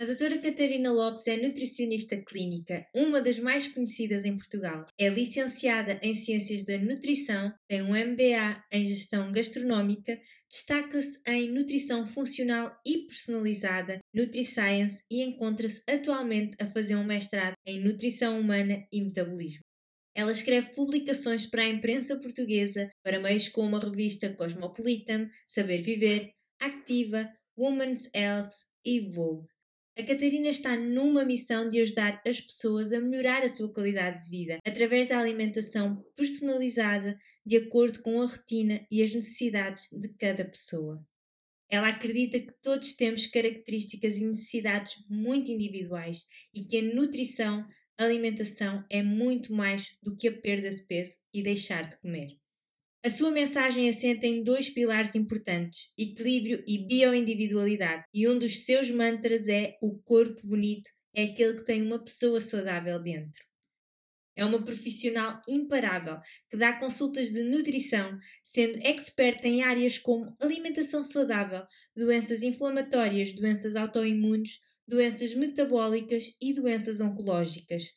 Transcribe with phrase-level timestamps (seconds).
[0.00, 4.88] A doutora Catarina Lopes é nutricionista clínica, uma das mais conhecidas em Portugal.
[4.98, 10.20] É licenciada em Ciências da Nutrição, tem um MBA em Gestão Gastronómica,
[10.50, 17.78] destaca-se em Nutrição Funcional e Personalizada, NutriScience e encontra-se atualmente a fazer um mestrado em
[17.78, 19.60] Nutrição Humana e Metabolismo.
[20.12, 26.32] Ela escreve publicações para a imprensa portuguesa, para meios como a revista Cosmopolitan, Saber Viver,
[26.60, 29.53] Activa, Women's Health e Vogue.
[29.96, 34.30] A Catarina está numa missão de ajudar as pessoas a melhorar a sua qualidade de
[34.30, 40.44] vida através da alimentação personalizada de acordo com a rotina e as necessidades de cada
[40.44, 41.00] pessoa.
[41.70, 47.64] Ela acredita que todos temos características e necessidades muito individuais e que a nutrição,
[47.96, 52.36] alimentação é muito mais do que a perda de peso e deixar de comer.
[53.04, 58.02] A sua mensagem assenta em dois pilares importantes: equilíbrio e bioindividualidade.
[58.14, 62.40] E um dos seus mantras é: o corpo bonito é aquele que tem uma pessoa
[62.40, 63.44] saudável dentro.
[64.34, 71.02] É uma profissional imparável que dá consultas de nutrição, sendo experta em áreas como alimentação
[71.02, 71.62] saudável,
[71.94, 77.92] doenças inflamatórias, doenças autoimunes, doenças metabólicas e doenças oncológicas.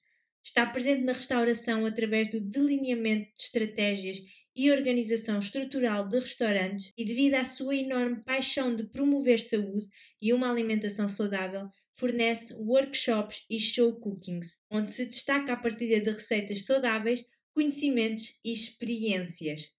[0.47, 4.21] Está presente na restauração através do delineamento de estratégias
[4.55, 9.89] e organização estrutural de restaurantes e devido à sua enorme paixão de promover saúde
[10.21, 16.11] e uma alimentação saudável, fornece workshops e show cookings, onde se destaca a partilha de
[16.11, 19.69] receitas saudáveis, conhecimentos e experiências.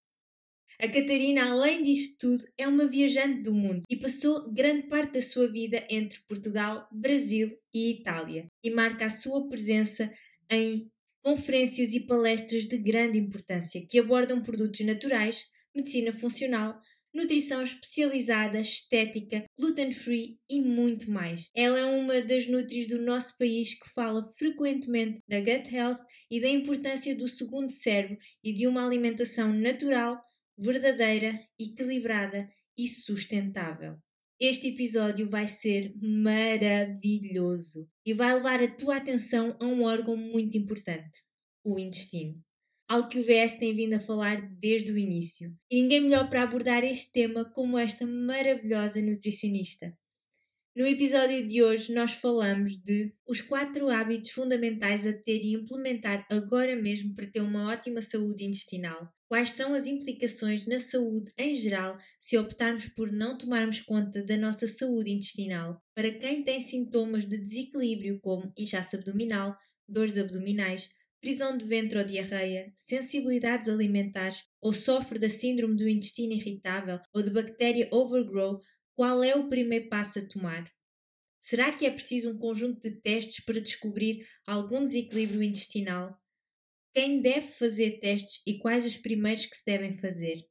[0.79, 5.21] A Catarina, além disto tudo, é uma viajante do mundo e passou grande parte da
[5.21, 10.09] sua vida entre Portugal, Brasil e Itália e marca a sua presença
[10.49, 10.89] em
[11.23, 16.79] conferências e palestras de grande importância que abordam produtos naturais, medicina funcional,
[17.13, 21.49] nutrição especializada, estética, gluten-free e muito mais.
[21.55, 26.39] Ela é uma das nutris do nosso país que fala frequentemente da gut health e
[26.39, 30.19] da importância do segundo cérebro e de uma alimentação natural,
[30.57, 32.47] verdadeira, equilibrada
[32.77, 33.97] e sustentável.
[34.41, 40.57] Este episódio vai ser maravilhoso e vai levar a tua atenção a um órgão muito
[40.57, 41.21] importante,
[41.61, 42.41] o intestino.
[42.87, 45.53] Algo que o VS tem vindo a falar desde o início.
[45.69, 49.93] E ninguém melhor para abordar este tema como esta maravilhosa nutricionista.
[50.75, 56.25] No episódio de hoje, nós falamos de os quatro hábitos fundamentais a ter e implementar
[56.29, 59.11] agora mesmo para ter uma ótima saúde intestinal.
[59.27, 64.37] Quais são as implicações na saúde em geral se optarmos por não tomarmos conta da
[64.37, 65.81] nossa saúde intestinal?
[65.95, 69.57] Para quem tem sintomas de desequilíbrio, como inchaço abdominal,
[69.87, 76.33] dores abdominais, prisão de ventre ou diarreia, sensibilidades alimentares ou sofre da síndrome do intestino
[76.33, 78.59] irritável ou de bactéria overgrow,
[78.99, 80.69] qual é o primeiro passo a tomar?
[81.39, 86.21] Será que é preciso um conjunto de testes para descobrir algum desequilíbrio intestinal?
[86.93, 90.45] Quem deve fazer testes e quais os primeiros que se devem fazer?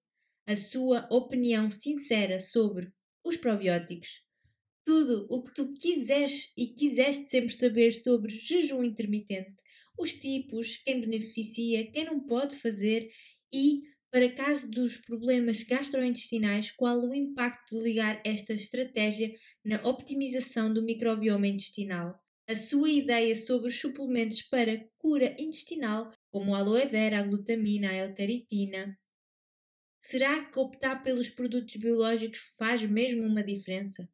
[0.47, 2.91] A sua opinião sincera sobre
[3.23, 4.23] os probióticos.
[4.83, 9.63] Tudo o que tu quiseres e quiseste sempre saber sobre jejum intermitente,
[9.99, 13.11] os tipos, quem beneficia, quem não pode fazer
[13.53, 19.33] e para caso dos problemas gastrointestinais, qual o impacto de ligar esta estratégia
[19.65, 22.19] na optimização do microbioma intestinal?
[22.49, 27.93] A sua ideia sobre os suplementos para cura intestinal, como aloe vera, a glutamina, a
[27.93, 28.99] L-caritina.
[30.01, 34.09] Será que optar pelos produtos biológicos faz mesmo uma diferença?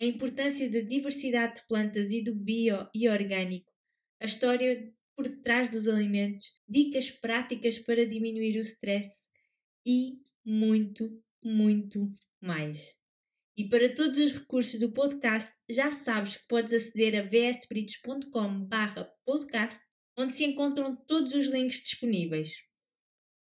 [0.00, 3.72] A importância da diversidade de plantas e do bio e orgânico,
[4.20, 9.28] a história por detrás dos alimentos, dicas práticas para diminuir o stress,
[9.86, 12.94] e muito, muito mais.
[13.56, 18.68] E para todos os recursos do podcast, já sabes que podes aceder a vsbritos.com
[19.26, 19.80] podcast,
[20.18, 22.50] onde se encontram todos os links disponíveis.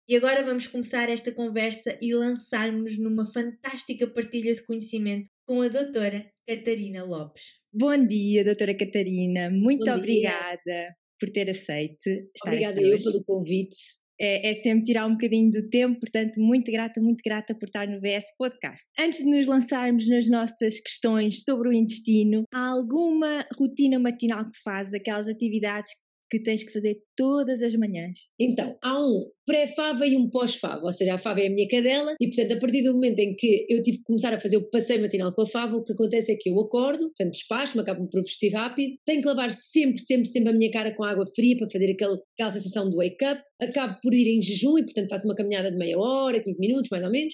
[0.08, 5.68] E agora vamos começar esta conversa e lançarmos-nos numa fantástica partilha de conhecimento com a
[5.68, 7.56] doutora Catarina Lopes.
[7.74, 9.50] Bom dia, doutora Catarina.
[9.50, 10.96] Muito Bom obrigada dia.
[11.20, 13.76] por ter aceito estar Obrigada eu pelo convite
[14.20, 17.88] é, é, sempre tirar um bocadinho do tempo, portanto, muito grata, muito grata por estar
[17.88, 18.86] no VS Podcast.
[19.00, 24.58] Antes de nos lançarmos nas nossas questões sobre o intestino, há alguma rotina matinal que
[24.64, 25.90] faz, aquelas atividades
[26.30, 28.18] que tens que fazer todas as manhãs?
[28.40, 32.16] Então, há um pré-fava e um pós-fava, ou seja, a fava é a minha cadela
[32.20, 34.70] e, portanto, a partir do momento em que eu tive que começar a fazer o
[34.70, 38.08] passeio matinal com a fava, o que acontece é que eu acordo, portanto, despacho-me, acabo
[38.10, 41.56] por vestir rápido, tenho que lavar sempre, sempre, sempre a minha cara com água fria
[41.58, 45.28] para fazer aquele, aquela sensação do wake-up, acabo por ir em jejum e, portanto, faço
[45.28, 47.34] uma caminhada de meia hora, 15 minutos, mais ou menos.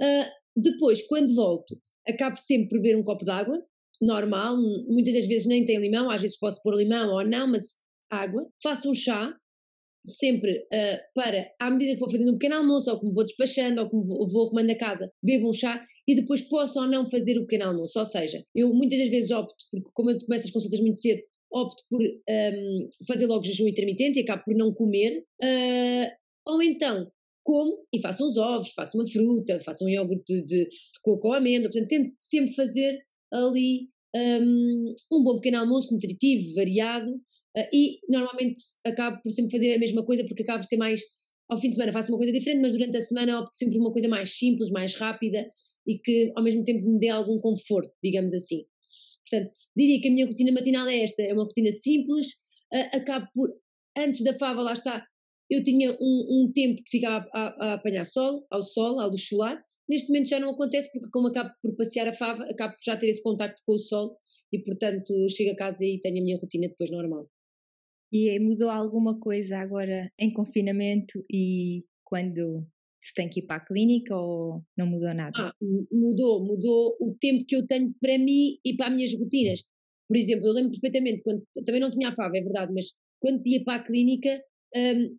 [0.00, 3.62] Uh, depois, quando volto, acabo sempre por beber um copo de água,
[4.02, 4.56] normal,
[4.88, 7.81] muitas das vezes nem tem limão, às vezes posso pôr limão ou não, mas
[8.12, 8.46] água.
[8.62, 9.34] Faço um chá,
[10.06, 13.80] sempre uh, para, à medida que vou fazendo um pequeno almoço, ou como vou despachando,
[13.80, 17.08] ou como vou, vou arrumando a casa, bebo um chá e depois posso ou não
[17.08, 17.98] fazer o pequeno almoço.
[17.98, 21.22] Ou seja, eu muitas das vezes opto, porque como eu começo as consultas muito cedo,
[21.50, 26.10] opto por um, fazer logo jejum intermitente e acabo por não comer, uh,
[26.46, 27.10] ou então
[27.44, 31.28] como e faço uns ovos, faço uma fruta, faço um iogurte de, de, de coco
[31.28, 33.00] ou amêndoa, portanto tento sempre fazer
[33.32, 37.12] ali um, um bom pequeno almoço nutritivo, variado,
[37.56, 41.00] uh, e normalmente acabo por sempre fazer a mesma coisa porque acabo por ser mais,
[41.48, 43.82] ao fim de semana faço uma coisa diferente, mas durante a semana opto sempre por
[43.82, 45.46] uma coisa mais simples, mais rápida
[45.86, 48.64] e que ao mesmo tempo me dê algum conforto, digamos assim.
[49.28, 52.26] Portanto, diria que a minha rotina matinal é esta, é uma rotina simples,
[52.72, 53.50] uh, acabo por,
[53.96, 55.04] antes da fava, lá está,
[55.50, 55.96] eu tinha um,
[56.30, 59.28] um tempo que ficava a, a, a, apanhar sol, ao sol, ao luz
[59.88, 62.96] neste momento já não acontece porque como acabo por passear a fava, acabo por já
[62.96, 64.16] ter esse contacto com o sol
[64.50, 67.28] e portanto chego a casa e tenho a minha rotina depois normal.
[68.12, 72.66] E mudou alguma coisa agora em confinamento e quando
[73.00, 75.32] se tem que ir para a clínica ou não mudou nada?
[75.36, 75.54] Ah,
[75.90, 79.64] mudou, mudou o tempo que eu tenho para mim e para as minhas rotinas.
[80.06, 83.46] Por exemplo, eu lembro perfeitamente, quando também não tinha a fava, é verdade, mas quando
[83.46, 84.42] ia para a clínica,
[84.76, 85.16] um,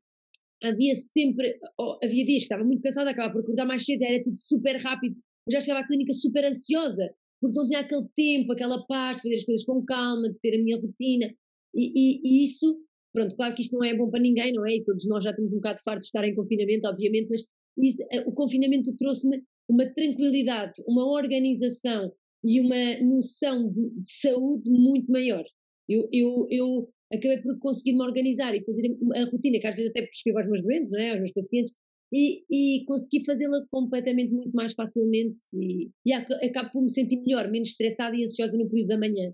[0.63, 4.23] havia sempre, oh, havia dias que estava muito cansada, acabava por acordar mais cedo, era
[4.23, 5.15] tudo super rápido,
[5.47, 7.09] eu já chegava à clínica super ansiosa,
[7.41, 10.55] porque não tinha aquele tempo, aquela paz de fazer as coisas com calma, de ter
[10.55, 11.33] a minha rotina,
[11.73, 12.77] e, e, e isso,
[13.13, 14.75] pronto, claro que isto não é bom para ninguém, não é?
[14.75, 17.45] E todos nós já estamos um bocado fartos de estar em confinamento, obviamente, mas
[17.77, 22.11] isso, eh, o confinamento trouxe-me uma tranquilidade, uma organização
[22.43, 25.43] e uma noção de, de saúde muito maior.
[25.87, 29.89] Eu, eu, eu acabei por conseguir me organizar e fazer a rotina, que às vezes
[29.89, 31.11] até prescrevo aos meus doentes, não é?
[31.11, 31.73] aos meus pacientes,
[32.11, 37.49] e, e consegui fazê-la completamente muito mais facilmente e, e acabo por me sentir melhor,
[37.49, 39.33] menos estressada e ansiosa no período da manhã.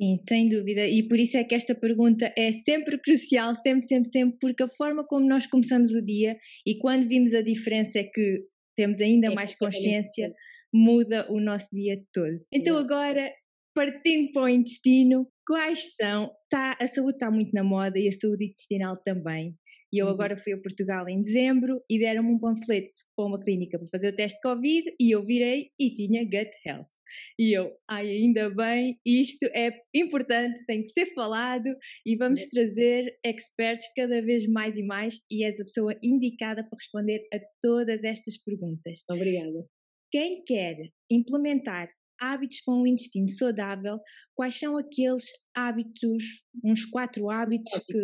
[0.00, 4.08] Sim, sem dúvida, e por isso é que esta pergunta é sempre crucial, sempre, sempre,
[4.08, 6.36] sempre, porque a forma como nós começamos o dia
[6.66, 8.44] e quando vimos a diferença é que
[8.76, 10.32] temos ainda é mais consciência,
[10.74, 12.34] muda o nosso dia todo.
[12.52, 13.32] Então agora,
[13.72, 18.12] partindo para o intestino, quais são, tá, a saúde está muito na moda e a
[18.12, 19.54] saúde intestinal também,
[19.92, 20.12] e eu uhum.
[20.12, 24.08] agora fui a Portugal em dezembro e deram-me um panfleto para uma clínica para fazer
[24.08, 26.93] o teste de Covid e eu virei e tinha gut health.
[27.38, 31.68] E eu, ai, ainda bem, isto é importante, tem que ser falado
[32.06, 36.78] e vamos trazer experts cada vez mais e mais e és a pessoa indicada para
[36.78, 39.02] responder a todas estas perguntas.
[39.10, 39.66] Obrigada.
[40.10, 40.76] Quem quer
[41.10, 41.88] implementar
[42.20, 43.98] hábitos para um intestino saudável,
[44.34, 45.24] quais são aqueles
[45.54, 47.98] hábitos, uns quatro hábitos que.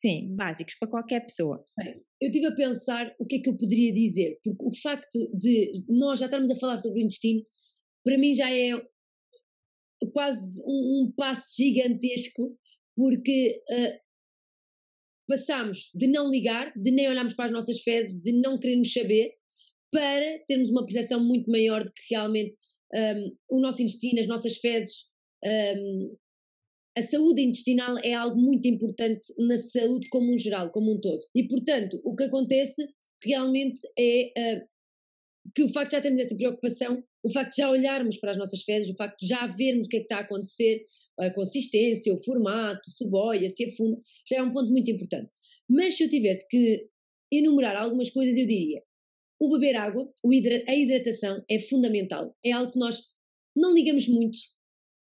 [0.00, 1.64] Sim, básicos para qualquer pessoa.
[1.76, 5.18] Bem, eu estive a pensar o que é que eu poderia dizer, porque o facto
[5.36, 7.42] de nós já estarmos a falar sobre o intestino
[8.08, 8.70] para mim já é
[10.14, 12.58] quase um, um passo gigantesco,
[12.96, 13.98] porque uh,
[15.28, 19.34] passamos de não ligar, de nem olharmos para as nossas fezes, de não querermos saber,
[19.92, 22.56] para termos uma percepção muito maior de que realmente
[22.94, 25.08] um, o nosso intestino, as nossas fezes,
[25.44, 26.16] um,
[26.96, 31.20] a saúde intestinal é algo muito importante na saúde como um geral, como um todo.
[31.34, 32.88] E portanto, o que acontece
[33.22, 34.68] realmente é uh,
[35.54, 38.36] que o facto de já termos essa preocupação o facto de já olharmos para as
[38.36, 40.84] nossas fezes, o facto de já vermos o que é que está a acontecer,
[41.18, 45.30] a consistência, o formato, se boia, se afunda, já é um ponto muito importante.
[45.68, 46.86] Mas se eu tivesse que
[47.32, 48.82] enumerar algumas coisas, eu diria:
[49.40, 50.10] o beber água,
[50.66, 53.00] a hidratação é fundamental, é algo que nós
[53.54, 54.38] não ligamos muito.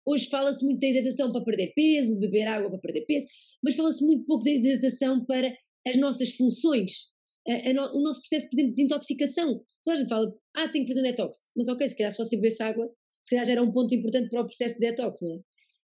[0.06, 3.28] Hoje fala-se muito da hidratação para perder peso, de beber água para perder peso,
[3.62, 5.54] mas fala-se muito pouco da hidratação para
[5.86, 7.08] as nossas funções,
[7.48, 9.62] a no, o nosso processo, por exemplo, de desintoxicação.
[9.84, 11.52] Toda a gente fala, ah, tenho que fazer um detox.
[11.56, 12.90] Mas ok, se calhar se você bebesse água,
[13.24, 15.40] se calhar já era um ponto importante para o processo de detox, não é?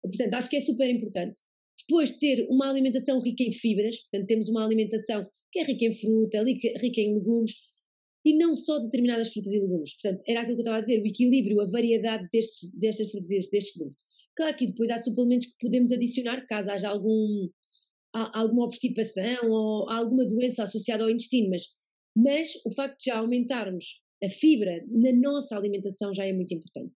[0.02, 1.42] Portanto, acho que é super importante.
[1.88, 5.94] Depois ter uma alimentação rica em fibras, portanto, temos uma alimentação que é rica em
[5.94, 7.54] fruta, rica em legumes,
[8.26, 9.94] e não só determinadas frutas e legumes.
[9.96, 13.30] Portanto, era aquilo que eu estava a dizer, o equilíbrio, a variedade destes, destas frutas
[13.32, 13.96] e destes legumes.
[14.36, 17.50] Claro que depois há suplementos que podemos adicionar, caso haja algum,
[18.14, 21.80] alguma obstipação ou alguma doença associada ao intestino, mas
[22.16, 26.94] mas o facto de já aumentarmos a fibra na nossa alimentação já é muito importante.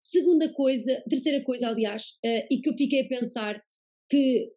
[0.00, 3.62] Segunda coisa, terceira coisa, aliás, uh, e que eu fiquei a pensar
[4.10, 4.50] que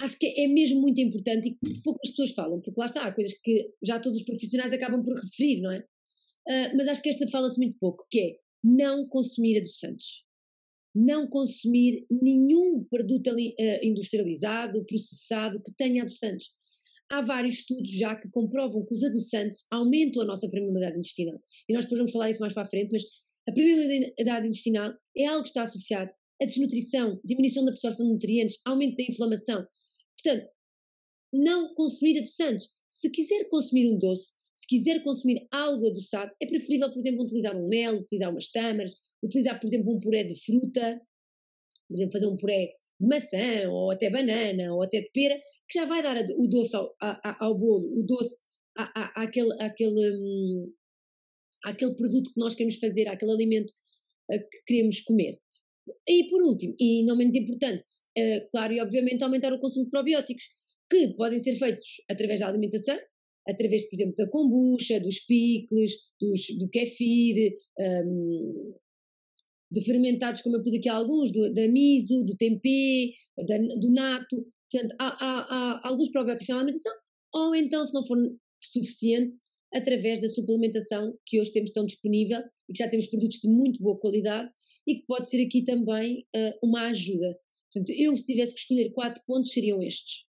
[0.00, 3.12] acho que é mesmo muito importante e que poucas pessoas falam, porque lá está, há
[3.12, 5.78] coisas que já todos os profissionais acabam por referir, não é?
[5.78, 10.24] Uh, mas acho que esta fala-se muito pouco, que é não consumir adoçantes.
[10.94, 13.36] Não consumir nenhum produto uh,
[13.82, 16.50] industrializado, processado, que tenha adoçantes
[17.12, 21.38] há vários estudos já que comprovam que os adoçantes aumentam a nossa permeabilidade intestinal.
[21.68, 23.02] E nós depois vamos falar isso mais para a frente, mas
[23.46, 28.60] a permeabilidade intestinal é algo que está associado a desnutrição, diminuição da absorção de nutrientes,
[28.64, 29.64] aumento da inflamação.
[30.16, 30.48] Portanto,
[31.32, 32.68] não consumir adoçantes.
[32.88, 37.56] Se quiser consumir um doce, se quiser consumir algo adoçado, é preferível, por exemplo, utilizar
[37.56, 41.00] um mel, utilizar umas tâmaras, utilizar, por exemplo, um puré de fruta,
[41.88, 45.38] por exemplo, fazer um puré de maçã, ou até banana, ou até de pera,
[45.68, 48.36] que já vai dar o doce ao, ao, ao bolo, o doce
[48.76, 50.72] àquele, àquele, hum,
[51.64, 53.70] àquele produto que nós queremos fazer, àquele alimento
[54.30, 55.38] uh, que queremos comer.
[56.08, 57.84] E por último, e não menos importante,
[58.18, 60.44] uh, claro e obviamente aumentar o consumo de probióticos,
[60.90, 62.98] que podem ser feitos através da alimentação,
[63.48, 68.74] através, por exemplo, da kombucha, dos picles, dos, do kefir, um,
[69.72, 73.14] de fermentados, como eu pus aqui alguns, do, da miso, do tempê,
[73.48, 74.46] da, do nato.
[74.70, 76.92] Portanto, há, há, há, alguns probióticos na alimentação,
[77.34, 78.18] ou então, se não for
[78.62, 79.34] suficiente,
[79.72, 83.82] através da suplementação que hoje temos tão disponível e que já temos produtos de muito
[83.82, 84.50] boa qualidade
[84.86, 87.34] e que pode ser aqui também uh, uma ajuda.
[87.72, 90.26] Portanto, eu, se tivesse que escolher quatro pontos, seriam estes.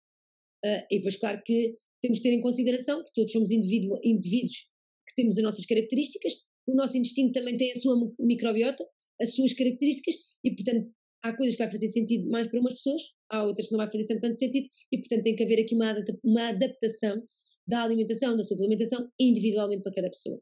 [0.66, 4.68] Uh, e depois, claro que temos de ter em consideração que todos somos indivíduo, indivíduos
[5.08, 6.34] que temos as nossas características,
[6.68, 8.86] o nosso intestino também tem a sua microbiota,
[9.22, 10.92] as suas características, e portanto
[11.24, 13.92] há coisas que vai fazer sentido mais para umas pessoas, há outras que não vai
[13.92, 17.22] fazer tanto sentido, e portanto tem que haver aqui uma, uma adaptação
[17.68, 20.42] da alimentação, da suplementação, individualmente para cada pessoa.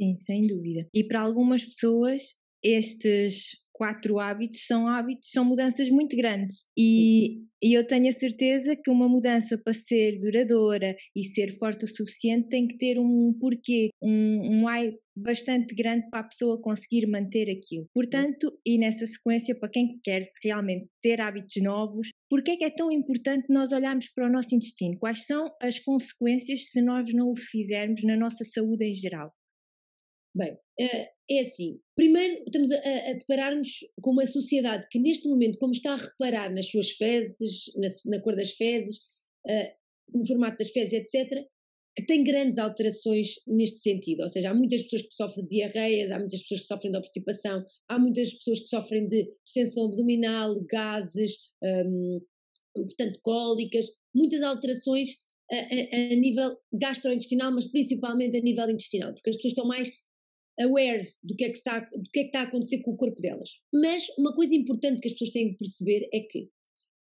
[0.00, 0.88] Sim, sem dúvida.
[0.92, 6.66] E para algumas pessoas, estes quatro hábitos são hábitos, são mudanças muito grandes.
[6.76, 11.84] E, e, eu tenho a certeza que uma mudança para ser duradoura e ser forte
[11.84, 16.60] o suficiente tem que ter um porquê, um, um ai bastante grande para a pessoa
[16.60, 17.86] conseguir manter aquilo.
[17.94, 22.64] Portanto, e nessa sequência, para quem quer realmente ter hábitos novos, por que é que
[22.64, 24.98] é tão importante nós olharmos para o nosso intestino?
[24.98, 29.32] Quais são as consequências se nós não o fizermos na nossa saúde em geral?
[30.34, 31.78] Bem, eh, é assim.
[31.94, 33.68] Primeiro, estamos a, a deparar-nos
[34.00, 38.22] com uma sociedade que, neste momento, como está a reparar nas suas fezes, na, na
[38.22, 38.98] cor das fezes,
[39.46, 41.46] uh, no formato das fezes, etc.,
[41.94, 44.22] que tem grandes alterações neste sentido.
[44.22, 46.98] Ou seja, há muitas pessoas que sofrem de diarreias, há muitas pessoas que sofrem de
[46.98, 52.20] obstipação, há muitas pessoas que sofrem de extensão abdominal, gases, um,
[52.74, 55.10] portanto, cólicas, muitas alterações
[55.50, 59.90] a, a, a nível gastrointestinal, mas principalmente a nível intestinal, porque as pessoas estão mais
[60.60, 62.96] aware do que, é que está, do que é que está a acontecer com o
[62.96, 63.60] corpo delas.
[63.72, 66.48] Mas uma coisa importante que as pessoas têm que perceber é que,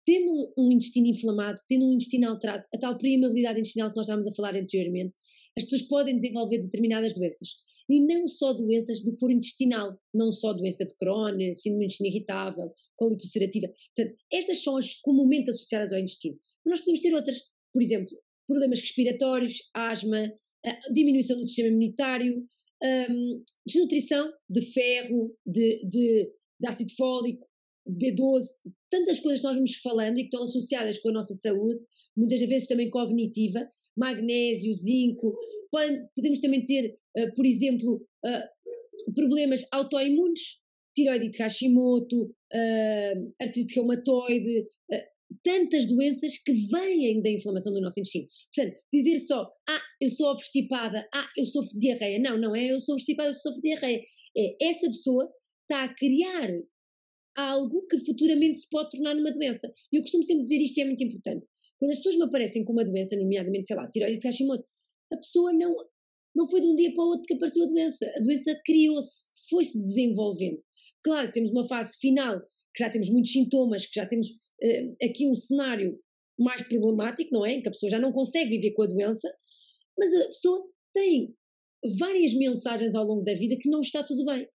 [0.06, 4.28] tendo um, intestino inflamado, tendo um intestino alterado, a tal permeabilidade intestinal que nós estávamos
[4.28, 5.16] a falar anteriormente,
[5.56, 7.48] as pessoas podem desenvolver determinadas doenças.
[7.88, 12.72] E não só doenças do foro intestinal, não só doença de Crohn, síndrome intestino irritável,
[12.96, 13.66] colite ulcerativa.
[13.96, 16.38] Portanto, estas são as comumente associadas ao intestino.
[16.64, 17.40] Mas nós podemos ter outras,
[17.72, 18.16] por exemplo,
[18.46, 20.32] problemas respiratórios, asma,
[20.92, 22.46] diminuição do sistema imunitário,
[22.82, 27.46] um, desnutrição de ferro, de, de, de ácido fólico,
[27.88, 28.44] B12,
[28.90, 31.80] tantas coisas que nós vamos falando e que estão associadas com a nossa saúde,
[32.16, 35.36] muitas vezes também cognitiva, magnésio, zinco,
[36.14, 40.60] podemos também ter, uh, por exemplo, uh, problemas autoimunes,
[40.94, 44.66] tiroide Hashimoto, uh, artrite reumatoide,
[45.42, 48.26] tantas doenças que vêm da inflamação do nosso intestino.
[48.54, 52.18] Portanto, dizer só, ah, eu sou obstipada, ah, eu sofro de diarreia.
[52.18, 54.02] Não, não é eu sou obstipada, eu sofro de diarreia.
[54.36, 55.30] É essa pessoa
[55.62, 56.48] está a criar
[57.36, 59.72] algo que futuramente se pode tornar numa doença.
[59.92, 61.46] E eu costumo sempre dizer isto e é muito importante.
[61.78, 64.64] Quando as pessoas me aparecem com uma doença, nomeadamente, sei lá, tiroide Hashimoto,
[65.12, 65.74] a pessoa não,
[66.34, 68.12] não foi de um dia para o outro que apareceu a doença.
[68.16, 70.62] A doença criou-se, foi-se desenvolvendo.
[71.02, 72.40] Claro temos uma fase final
[72.74, 75.98] que já temos muitos sintomas, que já temos uh, aqui um cenário
[76.38, 77.52] mais problemático, não é?
[77.52, 79.28] Em que a pessoa já não consegue viver com a doença,
[79.98, 81.34] mas a pessoa tem
[81.98, 84.48] várias mensagens ao longo da vida que não está tudo bem.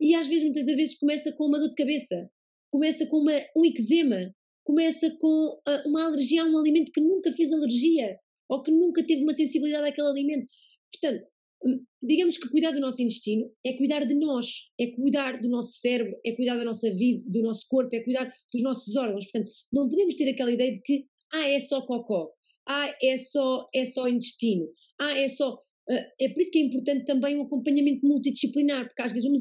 [0.00, 2.30] E às vezes, muitas das vezes, começa com uma dor de cabeça,
[2.70, 7.32] começa com uma, um eczema, começa com uh, uma alergia a um alimento que nunca
[7.32, 8.18] fez alergia
[8.48, 10.46] ou que nunca teve uma sensibilidade àquele alimento.
[10.92, 11.26] Portanto,
[12.02, 16.14] digamos que cuidar do nosso intestino é cuidar de nós, é cuidar do nosso cérebro,
[16.24, 19.24] é cuidar da nossa vida, do nosso corpo, é cuidar dos nossos órgãos.
[19.24, 22.30] Portanto, não podemos ter aquela ideia de que ah, é só cocó,
[22.68, 24.68] ah, é só, é só intestino,
[25.00, 25.54] ah, é só.
[25.88, 29.40] Uh, é por isso que é importante também um acompanhamento multidisciplinar, porque às vezes vamos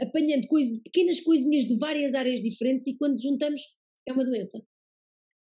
[0.00, 3.62] apanhando coisas, pequenas coisinhas de várias áreas diferentes e quando juntamos
[4.06, 4.60] é uma doença.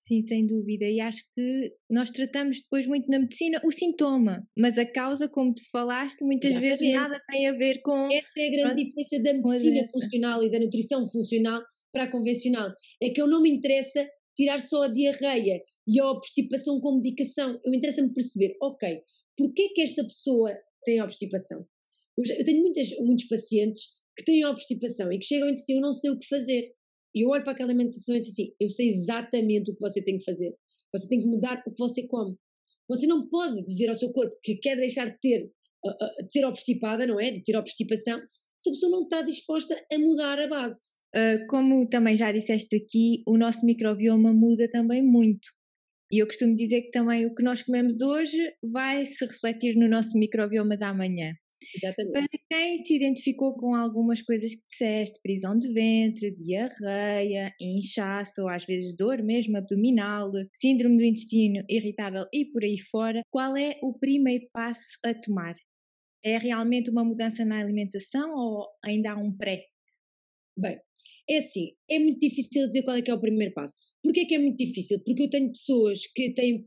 [0.02, 0.86] Sim, sem dúvida.
[0.86, 5.54] E acho que nós tratamos depois muito na medicina o sintoma, mas a causa, como
[5.54, 6.80] tu falaste, muitas Exatamente.
[6.80, 8.08] vezes nada tem a ver com.
[8.08, 11.62] Essa é a grande pronto, diferença da medicina funcional e da nutrição funcional
[11.94, 12.72] para a convencional.
[13.00, 17.60] É que eu não me interessa tirar só a diarreia e a obstipação com medicação.
[17.64, 19.04] Eu interessa-me perceber, ok,
[19.38, 20.52] porquê que esta pessoa
[20.84, 21.64] tem obstipação?
[22.18, 23.84] Eu, tenho muitas, muitos pacientes
[24.18, 26.74] que têm obstipação e que chegam e dizem, eu não sei o que fazer.
[27.16, 30.04] E eu olho para aquela alimentação e digo assim: eu sei exatamente o que você
[30.04, 30.54] tem que fazer.
[30.94, 32.36] Você tem que mudar o que você come.
[32.90, 35.50] Você não pode dizer ao seu corpo que quer deixar de ter,
[36.26, 37.32] de ser obstipada, não é?
[37.32, 38.20] De ter obstipação,
[38.62, 41.00] se a pessoa não está disposta a mudar a base.
[41.16, 45.48] Uh, como também já disseste aqui, o nosso microbioma muda também muito.
[46.12, 49.88] E eu costumo dizer que também o que nós comemos hoje vai se refletir no
[49.88, 51.34] nosso microbioma da manhã.
[51.76, 52.12] Exatamente.
[52.14, 58.50] Para quem se identificou com algumas coisas que disseste, prisão de ventre, diarreia, inchaço ou
[58.50, 63.78] às vezes dor mesmo abdominal, síndrome do intestino irritável e por aí fora, qual é
[63.82, 65.54] o primeiro passo a tomar?
[66.24, 69.66] É realmente uma mudança na alimentação ou ainda há um pré?
[70.58, 70.78] Bem,
[71.30, 73.98] é assim, é muito difícil dizer qual é que é o primeiro passo.
[74.04, 75.00] Porquê é que é muito difícil?
[75.04, 76.66] Porque eu tenho pessoas que têm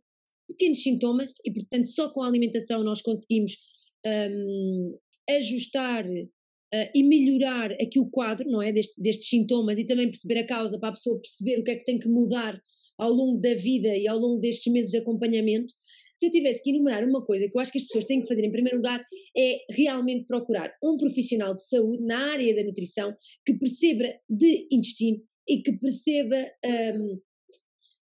[0.48, 3.52] pequenos sintomas e, portanto, só com a alimentação nós conseguimos
[4.06, 4.98] um,
[5.30, 8.72] ajustar uh, e melhorar aqui o quadro, não é?
[8.72, 11.76] Deste, destes sintomas e também perceber a causa para a pessoa perceber o que é
[11.76, 12.60] que tem que mudar
[12.98, 15.72] ao longo da vida e ao longo destes meses de acompanhamento.
[16.20, 18.28] Se eu tivesse que enumerar uma coisa que eu acho que as pessoas têm que
[18.28, 19.04] fazer em primeiro lugar
[19.36, 25.20] é realmente procurar um profissional de saúde na área da nutrição que perceba de intestino
[25.48, 26.36] e que perceba
[26.96, 27.20] um,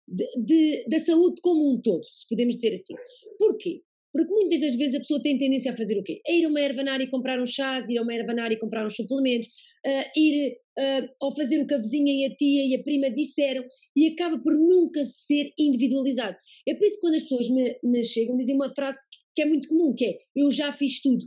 [0.09, 2.95] de, de, da saúde como um todo, se podemos dizer assim.
[3.39, 3.83] Porquê?
[4.13, 6.21] Porque muitas das vezes a pessoa tem tendência a fazer o quê?
[6.27, 8.85] A ir a uma ervanária e comprar uns chás, ir a uma ervanária e comprar
[8.85, 9.49] uns suplementos,
[9.87, 13.11] uh, ir uh, ao fazer o que a vizinha e a tia e a prima
[13.11, 13.65] disseram
[13.97, 16.37] e acaba por nunca ser individualizado.
[16.67, 18.99] É por isso que quando as pessoas me, me chegam dizem uma frase
[19.35, 21.25] que é muito comum, que é eu já fiz tudo.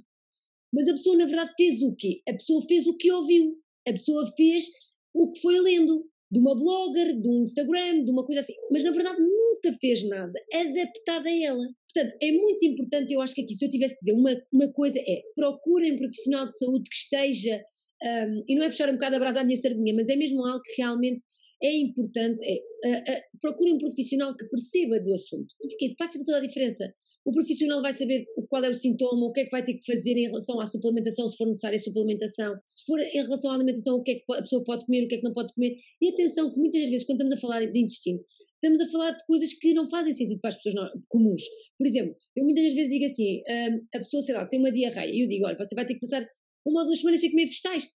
[0.74, 2.22] Mas a pessoa na verdade fez o quê?
[2.28, 3.56] A pessoa fez o que ouviu.
[3.88, 4.66] A pessoa fez
[5.14, 8.84] o que foi lendo de uma blogger, de um Instagram, de uma coisa assim, mas
[8.84, 11.64] na verdade nunca fez nada adaptado a ela.
[11.94, 14.72] Portanto, é muito importante, eu acho que aqui, se eu tivesse que dizer uma, uma
[14.72, 17.64] coisa, é procurem um profissional de saúde que esteja,
[18.04, 20.44] um, e não é puxar um bocado a brasa à minha sardinha, mas é mesmo
[20.46, 21.24] algo que realmente
[21.62, 26.24] é importante, é uh, uh, procurem um profissional que perceba do assunto, porque vai fazer
[26.26, 26.94] toda a diferença.
[27.26, 29.86] O profissional vai saber qual é o sintoma, o que é que vai ter que
[29.86, 33.56] fazer em relação à suplementação, se for necessária a suplementação, se for em relação à
[33.56, 35.54] alimentação, o que é que a pessoa pode comer, o que é que não pode
[35.54, 35.74] comer.
[36.02, 38.20] E atenção, que muitas vezes, quando estamos a falar de intestino,
[38.64, 41.42] estamos a falar de coisas que não fazem sentido para as pessoas comuns.
[41.78, 45.14] Por exemplo, eu muitas vezes digo assim, hum, a pessoa, sei lá, tem uma diarreia,
[45.14, 46.26] e eu digo, olha, você vai ter que passar
[46.66, 47.90] uma ou duas semanas sem comer vegetais.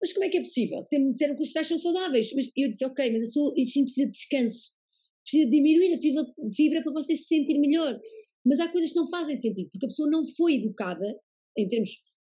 [0.00, 0.80] Mas como é que é possível?
[0.82, 2.32] Sempre me disseram que os vegetais são saudáveis.
[2.34, 4.72] Mas eu disse, ok, mas a sua intestino precisa de descanso.
[5.22, 7.98] Precisa diminuir a fibra, fibra para você se sentir melhor.
[8.44, 11.06] Mas há coisas que não fazem sentido, porque a pessoa não foi educada,
[11.56, 11.90] em termos,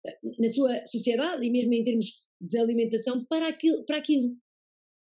[0.07, 3.85] eh, na sua sociedade e mesmo em termos de alimentação, para aquilo.
[3.85, 4.37] Para aquilo.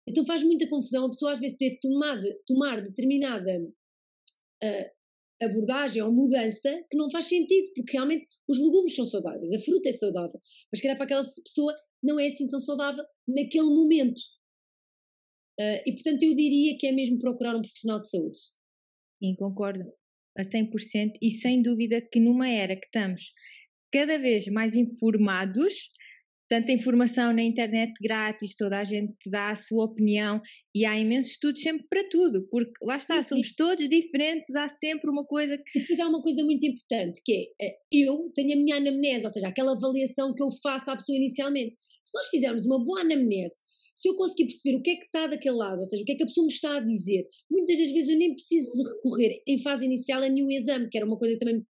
[0.09, 6.13] Então faz muita confusão a pessoa às vezes ter tomado, tomar determinada uh, abordagem ou
[6.13, 10.41] mudança que não faz sentido, porque realmente os legumes são saudáveis, a fruta é saudável,
[10.73, 14.19] mas calhar para aquela pessoa não é assim tão saudável naquele momento.
[15.61, 18.39] Uh, e portanto eu diria que é mesmo procurar um profissional de saúde.
[19.23, 19.85] Sim, concordo
[20.37, 23.33] a 100% e sem dúvida que numa era que estamos
[23.93, 25.91] cada vez mais informados,
[26.49, 30.41] tanta informação na internet grátis, toda a gente dá a sua opinião
[30.75, 33.29] e há imensos estudos sempre para tudo, porque lá está, sim, sim.
[33.29, 35.79] somos todos diferentes, há sempre uma coisa que.
[35.79, 39.31] E depois há uma coisa muito importante que é eu tenho a minha anamnese, ou
[39.31, 41.75] seja, aquela avaliação que eu faço à pessoa inicialmente.
[42.05, 43.57] Se nós fizermos uma boa anamnese,
[43.95, 46.13] se eu conseguir perceber o que é que está daquele lado, ou seja, o que
[46.13, 49.43] é que a pessoa me está a dizer, muitas das vezes eu nem preciso recorrer
[49.47, 51.67] em fase inicial a nenhum exame, que era uma coisa que também.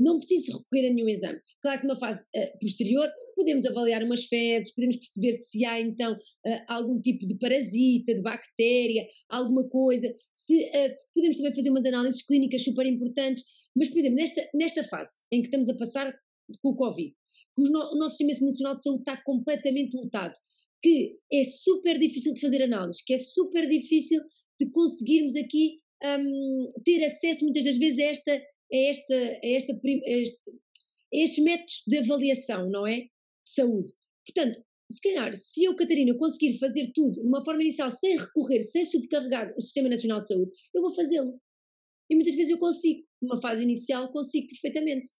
[0.00, 1.38] Não preciso recorrer a nenhum exame.
[1.62, 6.12] Claro que numa fase uh, posterior podemos avaliar umas fezes, podemos perceber se há então
[6.12, 11.84] uh, algum tipo de parasita, de bactéria, alguma coisa, se uh, podemos também fazer umas
[11.84, 13.44] análises clínicas super importantes,
[13.76, 16.14] mas por exemplo, nesta, nesta fase em que estamos a passar
[16.62, 17.14] com o Covid,
[17.54, 20.34] que o, no, o nosso Sistema Nacional de Saúde está completamente lotado,
[20.82, 24.20] que é super difícil de fazer análise, que é super difícil
[24.60, 29.72] de conseguirmos aqui um, ter acesso muitas das vezes a, esta, a, esta, a, esta,
[29.72, 33.06] a, a estes métodos de avaliação, não é?
[33.44, 33.92] De saúde.
[34.26, 38.62] Portanto, se calhar, se eu, Catarina, conseguir fazer tudo de uma forma inicial, sem recorrer,
[38.62, 41.40] sem subcarregar o Sistema Nacional de Saúde, eu vou fazê-lo.
[42.10, 45.10] E muitas vezes eu consigo, numa fase inicial, consigo perfeitamente.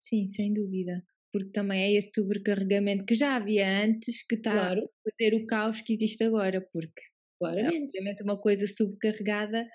[0.00, 4.80] Sim, sem dúvida porque também é esse sobrecarregamento que já havia antes que está claro.
[4.80, 7.02] a fazer o caos que existe agora, porque
[7.38, 7.76] Claramente.
[7.76, 9.66] É, obviamente uma coisa subcarregada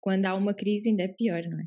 [0.00, 1.64] quando há uma crise ainda é pior, não é?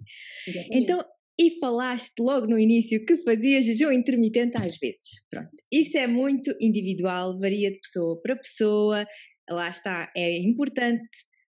[0.48, 0.78] Exatamente.
[0.78, 1.00] Então,
[1.42, 5.26] e falaste logo no início que fazias jejum intermitente às vezes.
[5.28, 9.08] Pronto, isso é muito individual, varia de pessoa para pessoa.
[9.50, 11.02] Lá está, é importante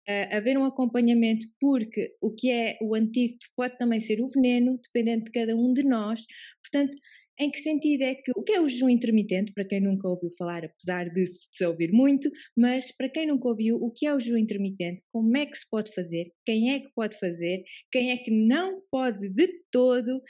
[0.08, 4.76] uh, haver um acompanhamento, porque o que é o antídoto pode também ser o veneno,
[4.82, 6.24] dependendo de cada um de nós.
[6.64, 6.96] Portanto,
[7.38, 10.30] Em que sentido é que o que é o jejum intermitente, para quem nunca ouviu
[10.38, 14.20] falar, apesar de se ouvir muito, mas para quem nunca ouviu, o que é o
[14.20, 18.16] jejum intermitente, como é que se pode fazer, quem é que pode fazer, quem é
[18.16, 20.22] que não pode de todo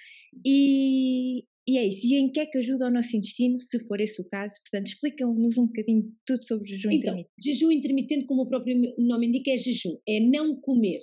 [0.45, 2.07] e, e é isso.
[2.07, 4.57] E em que é que ajuda o nosso intestino, se for esse o caso?
[4.63, 7.31] Portanto, explica-nos um bocadinho tudo sobre o jejum então, intermitente.
[7.41, 10.99] Jejum intermitente, como o próprio nome indica, é jejum, é não comer.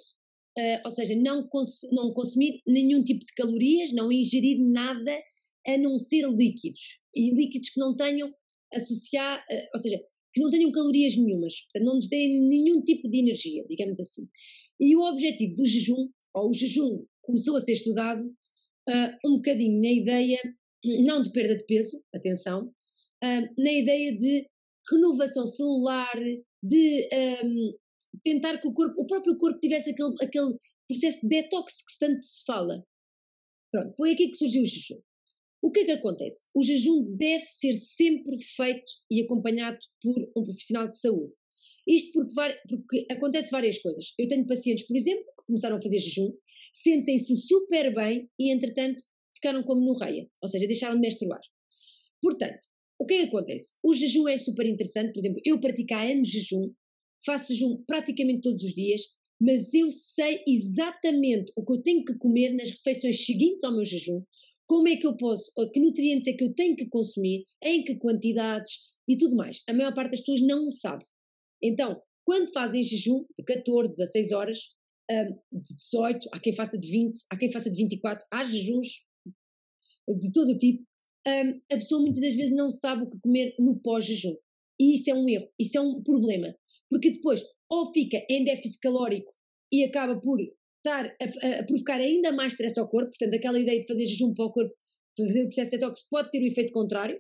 [0.58, 5.20] Uh, ou seja, não, cons não consumir nenhum tipo de calorias, não ingerir nada
[5.68, 7.02] a não ser líquidos.
[7.16, 8.34] E líquidos que não tenham
[8.74, 10.00] associar, uh, ou seja,
[10.34, 14.28] que não tenham calorias nenhumas, portanto, não nos deem nenhum tipo de energia, digamos assim.
[14.80, 19.80] E o objetivo do jejum, ou o jejum começou a ser estudado uh, um bocadinho
[19.82, 20.40] na ideia,
[21.06, 24.48] não de perda de peso, atenção, uh, na ideia de
[24.92, 26.14] renovação celular,
[26.62, 27.10] de
[27.44, 27.74] um,
[28.24, 32.22] tentar que o corpo, o próprio corpo tivesse aquele, aquele processo de detox que tanto
[32.22, 32.86] se fala.
[33.72, 35.02] Pronto, foi aqui que surgiu o jejum.
[35.64, 36.48] O que é que acontece?
[36.54, 41.34] O jejum deve ser sempre feito e acompanhado por um profissional de saúde.
[41.88, 42.34] Isto porque,
[42.68, 44.14] porque acontece várias coisas.
[44.20, 46.34] Eu tenho pacientes, por exemplo, que começaram a fazer jejum,
[46.74, 51.40] sentem-se super bem e, entretanto, ficaram como reia, ou seja, deixaram de menstruar.
[52.22, 52.68] Portanto,
[53.00, 53.76] o que é que acontece?
[53.82, 56.74] O jejum é super interessante, por exemplo, eu pratico há anos jejum,
[57.26, 59.02] faço jejum praticamente todos os dias,
[59.40, 63.86] mas eu sei exatamente o que eu tenho que comer nas refeições seguintes ao meu
[63.86, 64.24] jejum,
[64.68, 67.96] como é que eu posso, que nutrientes é que eu tenho que consumir, em que
[67.96, 69.62] quantidades e tudo mais.
[69.68, 71.06] A maior parte das pessoas não o sabe.
[71.62, 74.60] Então, quando fazem jejum de 14 a 6 horas,
[75.12, 79.06] um, de 18, há quem faça de 20, há quem faça de 24, há jejuns
[80.08, 80.84] de todo o tipo,
[81.28, 84.36] um, a pessoa muitas das vezes não sabe o que comer no pós-jejum.
[84.80, 86.54] E isso é um erro, isso é um problema.
[86.90, 89.32] Porque depois, ou fica em déficit calórico
[89.72, 90.40] e acaba por
[90.84, 94.34] estar a, a, provocar ainda mais stress ao corpo, portanto, aquela ideia de fazer jejum
[94.34, 94.74] para o corpo,
[95.18, 97.18] fazer o processo de detox, pode ter o efeito contrário.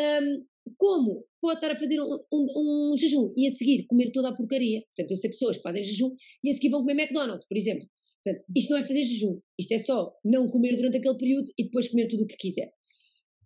[0.00, 0.44] Um,
[0.76, 4.34] como pode estar a fazer um, um, um, jejum e a seguir comer toda a
[4.34, 4.82] porcaria.
[4.82, 7.88] Portanto, eu sei pessoas que fazem jejum e a seguir vão comer McDonald's, por exemplo.
[8.22, 11.64] Portanto, isto não é fazer jejum, isto é só não comer durante aquele período e
[11.64, 12.70] depois comer tudo o que quiser.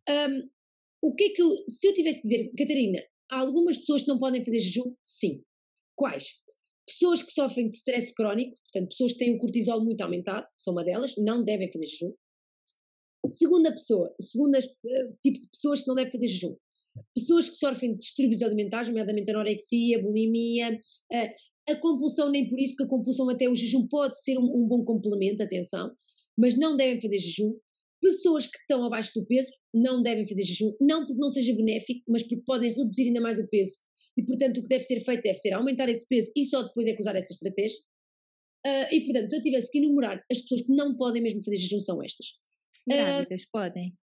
[0.08, 0.48] Um,
[1.04, 3.00] o que é que eu, se eu tivesse que dizer, Catarina,
[3.30, 4.94] há algumas pessoas que não podem fazer jejum?
[5.02, 5.42] Sim.
[5.94, 6.32] Quais?
[6.86, 10.72] Pessoas que sofrem de stress crónico, portanto, pessoas que têm o cortisol muito aumentado, são
[10.72, 12.12] uma delas, não devem fazer jejum.
[13.30, 16.56] Segunda pessoa, segunda uh, tipo de pessoas que não devem fazer jejum.
[17.14, 22.72] Pessoas que sofrem de distúrbios alimentares, nomeadamente anorexia, bulimia, uh, a compulsão nem por isso,
[22.72, 25.92] porque a compulsão até o jejum pode ser um, um bom complemento, atenção,
[26.36, 27.56] mas não devem fazer jejum.
[28.00, 32.02] Pessoas que estão abaixo do peso não devem fazer jejum, não porque não seja benéfico,
[32.08, 33.78] mas porque podem reduzir ainda mais o peso.
[34.16, 36.86] E, portanto, o que deve ser feito deve ser aumentar esse peso e só depois
[36.86, 37.78] é que usar essa estratégia.
[38.66, 41.56] Uh, e, portanto, se eu tivesse que enumerar as pessoas que não podem mesmo fazer
[41.56, 42.38] jejum, são estas.
[42.86, 43.94] Grávidas uh, podem?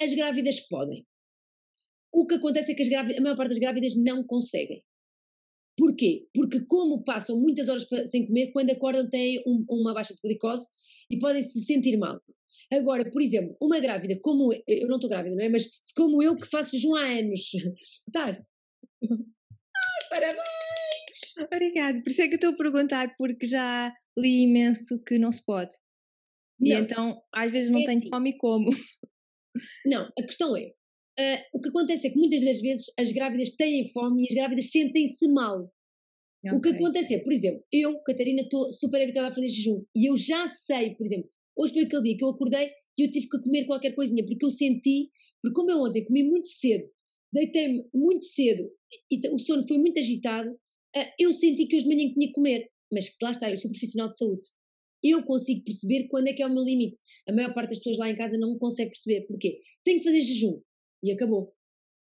[0.00, 1.06] As grávidas podem.
[2.12, 4.82] O que acontece é que as grávidas, a maior parte das grávidas não conseguem.
[5.76, 6.28] Porquê?
[6.32, 10.68] Porque como passam muitas horas sem comer, quando acordam têm um, uma baixa de glicose
[11.10, 12.20] e podem se sentir mal.
[12.72, 15.48] Agora, por exemplo, uma grávida como eu, eu não estou grávida, não é?
[15.48, 15.66] Mas
[15.96, 17.50] como eu que faço jejum há anos,
[18.12, 18.44] tá?
[19.10, 20.44] Ah, parabéns!
[21.52, 22.02] Obrigada.
[22.02, 25.44] Por isso é que eu estou a perguntar, porque já li imenso que não se
[25.44, 25.74] pode.
[26.60, 26.68] Não.
[26.68, 28.08] E então, às vezes não é tenho assim.
[28.08, 28.70] fome e como.
[29.86, 30.72] Não, a questão é,
[31.18, 34.34] Uh, o que acontece é que muitas das vezes as grávidas têm fome e as
[34.34, 35.72] grávidas sentem-se mal.
[36.44, 36.58] Okay.
[36.58, 40.10] O que acontece é, por exemplo, eu, Catarina, estou super habituada a fazer jejum e
[40.10, 43.28] eu já sei, por exemplo, hoje foi aquele dia que eu acordei e eu tive
[43.28, 46.84] que comer qualquer coisinha porque eu senti, porque como eu ontem comi muito cedo,
[47.34, 48.70] deitei-me muito cedo
[49.10, 52.32] e o sono foi muito agitado, uh, eu senti que hoje de manhã tinha que
[52.32, 52.70] comer.
[52.92, 54.40] Mas lá está, eu sou profissional de saúde.
[55.02, 56.98] Eu consigo perceber quando é que é o meu limite.
[57.28, 59.26] A maior parte das pessoas lá em casa não consegue perceber.
[59.26, 59.60] Porquê?
[59.84, 60.60] Tenho que fazer jejum
[61.02, 61.52] e acabou.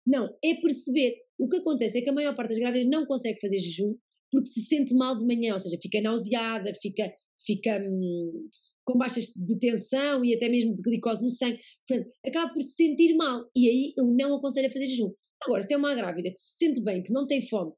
[0.05, 1.15] Não, é perceber.
[1.37, 3.95] O que acontece é que a maior parte das grávidas não consegue fazer jejum
[4.31, 7.11] porque se sente mal de manhã, ou seja, fica nauseada, fica,
[7.45, 8.49] fica hum,
[8.89, 11.59] com baixas de tensão e até mesmo de glicose no sangue.
[11.87, 15.13] Portanto, acaba por se sentir mal e aí eu não aconselho a fazer jejum.
[15.43, 17.71] Agora, se é uma grávida que se sente bem, que não tem fome,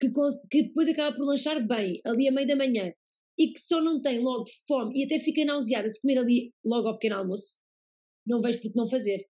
[0.00, 0.10] que,
[0.50, 2.92] que depois acaba por lanchar bem ali a meio da manhã
[3.38, 6.88] e que só não tem logo fome e até fica nauseada se comer ali logo
[6.88, 7.56] ao pequeno almoço,
[8.26, 9.24] não vejo por que não fazer.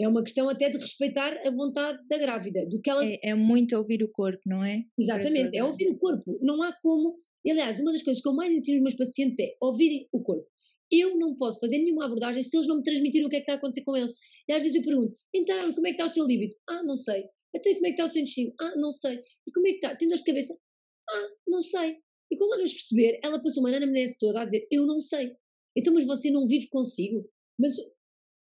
[0.00, 3.04] É uma questão até de respeitar a vontade da grávida, do que ela...
[3.04, 4.82] É, é muito ouvir o corpo, não é?
[4.98, 6.38] Exatamente, é ouvir o corpo.
[6.40, 7.16] Não há como...
[7.46, 10.48] Aliás, uma das coisas que eu mais ensino aos meus pacientes é ouvirem o corpo.
[10.90, 13.44] Eu não posso fazer nenhuma abordagem se eles não me transmitirem o que é que
[13.44, 14.12] está a acontecer com eles.
[14.48, 16.54] E às vezes eu pergunto, então, como é que está o seu líbido?
[16.68, 17.24] Ah, não sei.
[17.54, 18.54] Então, como é que está o seu intestino?
[18.60, 19.18] Ah, não sei.
[19.46, 19.96] E como é que está?
[19.96, 20.58] Tem dor de cabeça?
[21.08, 21.98] Ah, não sei.
[22.30, 25.34] E quando nós vamos perceber, ela passou uma anamnese toda a dizer, eu não sei.
[25.76, 27.28] Então, mas você não vive consigo?
[27.58, 27.76] Mas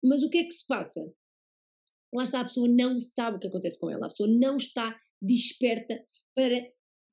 [0.03, 1.01] mas o que é que se passa?
[2.13, 4.99] Lá está, a pessoa não sabe o que acontece com ela, a pessoa não está
[5.21, 6.61] desperta para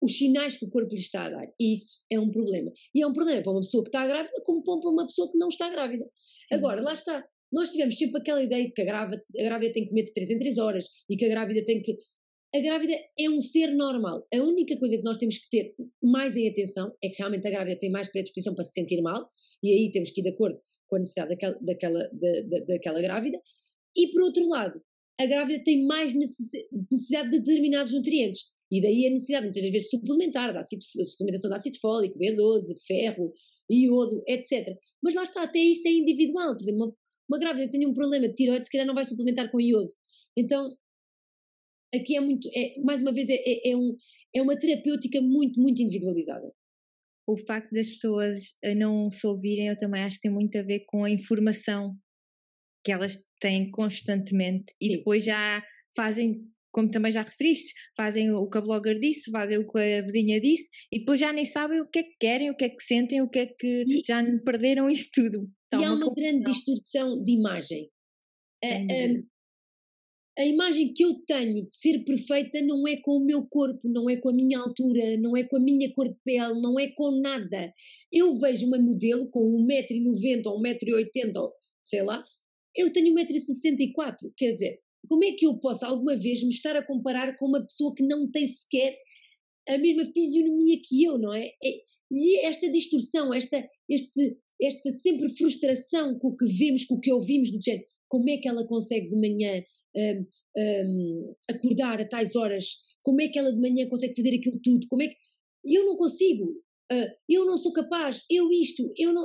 [0.00, 1.52] os sinais que o corpo lhe está a dar.
[1.58, 2.72] E isso é um problema.
[2.94, 5.38] E é um problema para uma pessoa que está grávida, como para uma pessoa que
[5.38, 6.04] não está grávida.
[6.48, 6.54] Sim.
[6.54, 7.24] Agora, lá está.
[7.52, 10.12] Nós tivemos sempre aquela ideia de que a grávida, a grávida tem que comer de
[10.12, 11.96] 3 em 3 horas e que a grávida tem que.
[12.54, 14.26] A grávida é um ser normal.
[14.34, 17.50] A única coisa que nós temos que ter mais em atenção é que realmente a
[17.50, 19.30] grávida tem mais predisposição para se sentir mal,
[19.62, 23.00] e aí temos que ir de acordo com a necessidade daquela, daquela, da, da, daquela
[23.00, 23.40] grávida.
[23.96, 24.82] E por outro lado,
[25.20, 28.52] a grávida tem mais necessidade de determinados nutrientes.
[28.70, 33.32] E daí a necessidade, muitas vezes, suplementar, ácido, suplementação de ácido fólico, B12, ferro,
[33.70, 34.76] iodo, etc.
[35.02, 36.54] Mas lá está, até isso é individual.
[36.56, 36.94] Por exemplo, uma,
[37.28, 39.92] uma grávida que tem um problema de tiroides, se calhar não vai suplementar com iodo.
[40.36, 40.76] Então,
[41.94, 43.96] aqui é muito, é, mais uma vez, é, é, é, um,
[44.34, 46.52] é uma terapêutica muito, muito individualizada.
[47.26, 50.84] O facto das pessoas não se ouvirem, eu também acho que tem muito a ver
[50.86, 51.96] com a informação
[52.84, 54.96] que elas têm constantemente e Sim.
[54.96, 55.62] depois já
[55.94, 60.02] fazem como também já referiste, fazem o que a blogger disse, fazem o que a
[60.02, 62.68] vizinha disse e depois já nem sabem o que é que querem, o que é
[62.68, 65.50] que sentem, o que é que e, já perderam isso tudo.
[65.66, 67.90] Então, e há uma, uma grande distorção de imagem.
[68.62, 73.46] A, a, a, imagem que eu tenho de ser perfeita não é com o meu
[73.46, 76.60] corpo, não é com a minha altura, não é com a minha cor de pele,
[76.60, 77.72] não é com nada.
[78.12, 81.52] Eu vejo uma modelo com 1,90m ou 1,80m, ou
[81.84, 82.22] sei lá,
[82.76, 86.86] eu tenho 1,64m, quer dizer, como é que eu posso alguma vez me estar a
[86.86, 88.96] comparar com uma pessoa que não tem sequer
[89.68, 91.46] a mesma fisionomia que eu, não é?
[91.62, 97.00] é e esta distorção, esta, este, esta sempre frustração com o que vemos, com o
[97.00, 99.62] que ouvimos do género, como é que ela consegue de manhã
[99.96, 100.26] um,
[100.58, 102.66] um, acordar a tais horas?
[103.02, 104.86] Como é que ela de manhã consegue fazer aquilo tudo?
[104.88, 105.16] Como é que
[105.64, 106.44] eu não consigo?
[106.92, 109.24] Uh, eu não sou capaz, eu isto, eu não.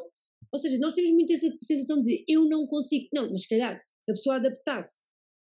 [0.51, 3.07] Ou seja, nós temos muito essa sensação de eu não consigo.
[3.11, 5.07] Não, mas se calhar, se a pessoa adaptasse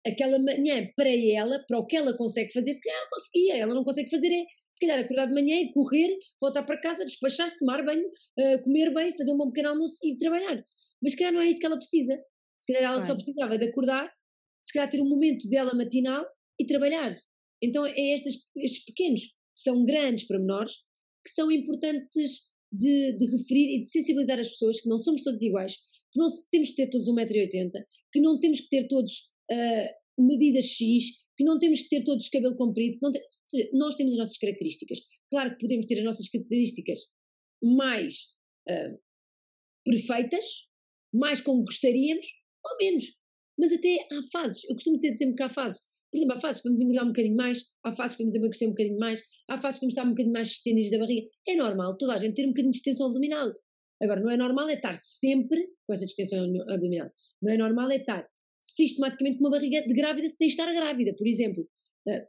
[0.06, 3.74] aquela manhã para ela, para o que ela consegue fazer, se calhar ela conseguia, ela
[3.74, 7.58] não consegue fazer é, se calhar acordar de manhã e correr, voltar para casa, despachar-se,
[7.58, 10.62] tomar banho, uh, comer bem, fazer um bom pequeno almoço e trabalhar.
[11.02, 12.18] Mas se calhar não é isso que ela precisa.
[12.58, 14.10] Se calhar ela só precisava de acordar,
[14.62, 16.24] se calhar ter um momento dela matinal
[16.60, 17.14] e trabalhar.
[17.62, 20.72] Então é estes, estes pequenos, que são grandes para menores,
[21.24, 25.40] que são importantes de, de referir e de sensibilizar as pessoas que não somos todos
[25.40, 25.76] iguais,
[26.12, 27.70] que não temos que ter todos 1,80m,
[28.12, 32.28] que não temos que ter todos uh, medida X, que não temos que ter todos
[32.28, 33.12] cabelo comprido, ou
[33.44, 34.98] seja, nós temos as nossas características.
[35.30, 37.00] Claro que podemos ter as nossas características
[37.62, 38.36] mais
[38.68, 38.98] uh,
[39.84, 40.68] perfeitas,
[41.12, 42.26] mais como gostaríamos,
[42.64, 43.04] ou menos.
[43.58, 44.64] Mas até há fases.
[44.64, 45.80] Eu costumo dizer sempre que há fases.
[46.10, 48.68] Por exemplo, há fases que vamos engordar um bocadinho mais, há fases que vamos emagrecer
[48.68, 51.26] um bocadinho mais, há fases que vamos estar um bocadinho mais estendidos da barriga.
[51.48, 53.52] É normal toda a gente ter um bocadinho de extensão abdominal.
[54.02, 57.08] Agora, não é normal é estar sempre com essa distensão abdominal.
[57.42, 58.26] Não é normal é estar
[58.74, 61.68] sistematicamente com uma barriga de grávida sem estar grávida, por exemplo.
[62.06, 62.26] Uh,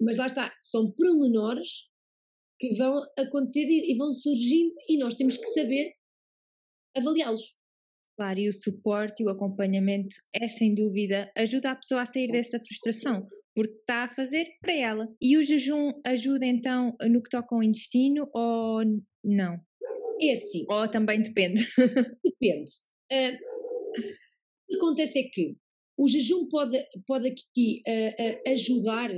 [0.00, 1.88] mas lá está, são pormenores
[2.58, 5.92] que vão acontecer e, vão surgindo e nós temos que saber
[6.96, 7.56] avaliá-los.
[8.16, 12.28] Claro, e o suporte e o acompanhamento é sem dúvida ajuda a pessoa a sair
[12.28, 15.06] dessa frustração, porque está a fazer para ela.
[15.20, 18.82] E o jejum ajuda então no que toca ao intestino ou
[19.22, 19.60] não?
[20.20, 20.64] É assim.
[20.70, 21.68] Ou também depende?
[22.24, 22.70] Depende.
[23.12, 23.55] Uh,
[24.72, 25.56] acontece é que
[25.98, 29.10] o jejum pode, pode aqui uh, uh, ajudar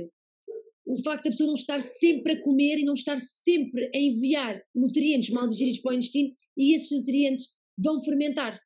[0.85, 4.59] o facto da pessoa não estar sempre a comer e não estar sempre a enviar
[4.73, 8.59] nutrientes mal digeridos para o intestino e esses nutrientes vão fermentar.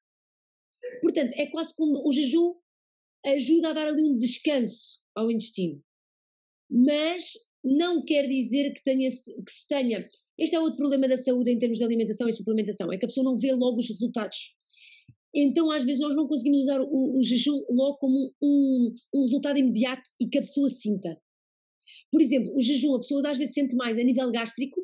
[1.01, 2.53] Portanto, é quase como o jejum
[3.25, 5.83] ajuda a dar ali um descanso ao intestino.
[6.69, 10.07] Mas não quer dizer que, tenha, que se tenha.
[10.37, 13.07] Este é outro problema da saúde em termos de alimentação e suplementação, é que a
[13.07, 14.55] pessoa não vê logo os resultados.
[15.35, 19.57] Então, às vezes, nós não conseguimos usar o, o jejum logo como um, um, resultado
[19.57, 21.19] imediato e que a pessoa sinta.
[22.11, 24.79] Por exemplo, o jejum, a pessoa às vezes sente mais a nível gástrico,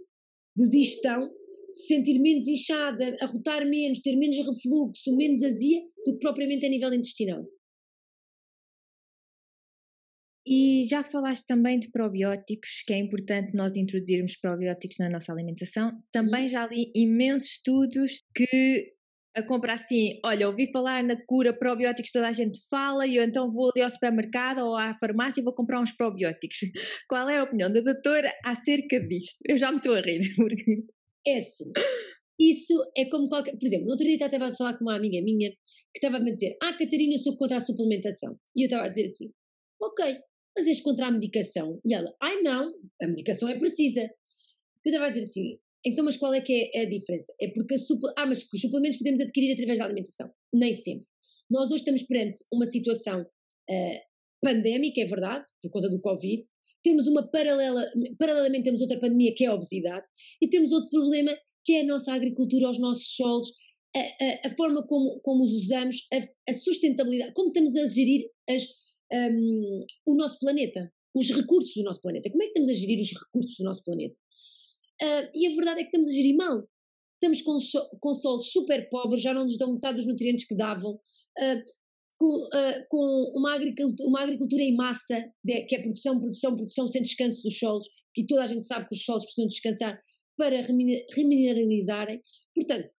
[0.57, 1.29] de digestão,
[1.71, 6.69] se sentir menos inchada, arrotar menos, ter menos refluxo, menos azia, do que propriamente a
[6.69, 7.45] nível intestinal.
[10.51, 15.91] E já falaste também de probióticos, que é importante nós introduzirmos probióticos na nossa alimentação.
[16.11, 16.49] Também uhum.
[16.49, 18.95] já li imensos estudos que
[19.39, 23.23] a compra assim, olha, ouvi falar na cura probióticos, toda a gente fala, e eu
[23.23, 26.57] então vou ali ao supermercado ou à farmácia e vou comprar uns probióticos.
[27.09, 29.37] Qual é a opinião da doutora acerca disto?
[29.47, 30.21] Eu já me estou a rir.
[30.35, 30.83] Porque...
[31.27, 31.71] É assim.
[32.39, 33.57] Isso é como qualquer.
[33.57, 36.19] Por exemplo, no outro dia estava a falar com uma amiga minha que estava a
[36.21, 38.39] me dizer: Ah, Catarina, eu sou contra a suplementação.
[38.55, 39.29] E eu estava a dizer assim:
[39.81, 40.17] Ok,
[40.57, 41.81] mas és contra a medicação?
[41.85, 44.03] E ela: Ai não, a medicação é precisa.
[44.03, 44.09] Eu
[44.85, 47.33] estava a dizer assim: então, mas qual é que é a diferença?
[47.39, 48.11] É porque suple...
[48.17, 50.29] Ah, mas os suplementos podemos adquirir através da alimentação.
[50.53, 51.07] Nem sempre.
[51.49, 53.99] Nós hoje estamos perante uma situação uh,
[54.41, 56.43] pandémica, é verdade, por conta do Covid,
[56.83, 60.05] temos uma paralela, paralelamente temos outra pandemia que é a obesidade,
[60.41, 63.51] e temos outro problema que é a nossa agricultura, os nossos solos,
[63.95, 68.29] a, a, a forma como, como os usamos, a, a, sustentabilidade, como estamos a gerir
[68.49, 68.63] as,
[69.11, 72.29] um, o nosso planeta, os recursos do nosso planeta.
[72.29, 74.15] Como é que estamos a gerir os recursos do nosso planeta?
[75.01, 76.67] Uh, e a verdade é que estamos a gerir mal.
[77.21, 77.57] Estamos com,
[77.99, 81.63] com solos super pobres, já não nos dão metade dos nutrientes que davam, uh,
[82.17, 86.87] com, uh, com uma, agricultura, uma agricultura em massa, de, que é produção, produção, produção,
[86.87, 89.99] sem descanso dos solos, que toda a gente sabe que os solos precisam descansar
[90.37, 90.61] para
[91.13, 92.21] remineralizarem.
[92.55, 92.89] Portanto,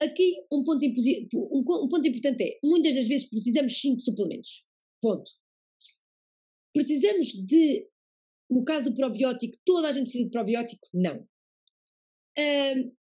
[0.00, 4.66] aqui um ponto, um, um ponto importante é, muitas das vezes precisamos sim de suplementos.
[5.00, 5.30] Ponto.
[6.72, 7.86] Precisamos de,
[8.50, 10.86] no caso do probiótico, toda a gente precisa de probiótico?
[10.92, 11.26] Não.
[12.38, 12.92] Um,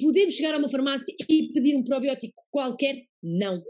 [0.00, 3.04] podemos chegar a uma farmácia e pedir um probiótico qualquer?
[3.22, 3.62] Não.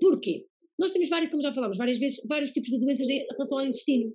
[0.00, 0.46] Porquê?
[0.78, 3.66] Nós temos vários, como já falámos várias vezes, vários tipos de doenças em relação ao
[3.66, 4.14] intestino.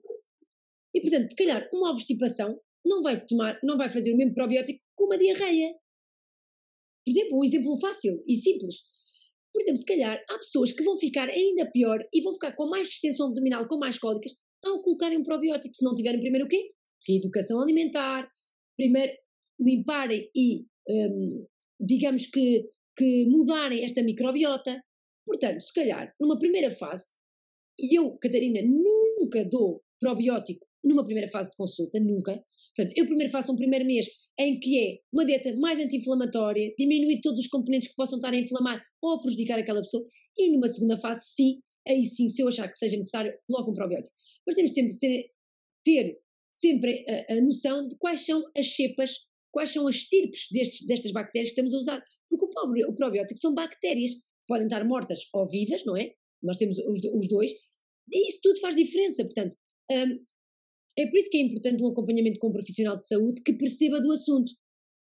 [0.93, 4.79] E portanto, se calhar uma obstipação não vai tomar, não vai fazer o mesmo probiótico
[4.97, 5.73] que uma diarreia.
[7.05, 8.83] Por exemplo, um exemplo fácil e simples.
[9.53, 12.67] Por exemplo, se calhar há pessoas que vão ficar ainda pior e vão ficar com
[12.67, 14.33] mais distensão abdominal, com mais cólicas,
[14.65, 16.71] ao colocarem um probiótico, se não tiverem primeiro o quê?
[17.08, 18.28] Reeducação alimentar,
[18.75, 19.13] primeiro
[19.60, 21.45] limparem e, um,
[21.80, 24.82] digamos que, que mudarem esta microbiota.
[25.25, 27.15] Portanto, se calhar, numa primeira fase,
[27.80, 32.43] e eu, Catarina, nunca dou probiótico numa primeira fase de consulta, nunca.
[32.75, 37.21] Portanto, eu primeiro faço um primeiro mês em que é uma dieta mais anti-inflamatória, diminuir
[37.21, 40.06] todos os componentes que possam estar a inflamar ou a prejudicar aquela pessoa,
[40.38, 43.74] e numa segunda fase, sim, aí sim, se eu achar que seja necessário, coloco um
[43.74, 44.15] probiótico.
[44.45, 45.32] Mas temos sempre de
[45.84, 46.19] ter
[46.52, 49.12] sempre a, a, noção de quais são as cepas,
[49.52, 52.04] quais são as estirpes destes, destas bactérias que estamos a usar.
[52.30, 56.13] Porque o, o probiótico são bactérias que podem estar mortas ou vivas, não é?
[56.41, 57.52] Nós temos os, os dois,
[58.12, 59.24] e isso tudo faz diferença.
[59.24, 59.58] Portanto,
[59.91, 60.24] um,
[60.98, 64.00] é por isso que é importante um acompanhamento com um profissional de saúde que perceba
[64.00, 64.52] do assunto.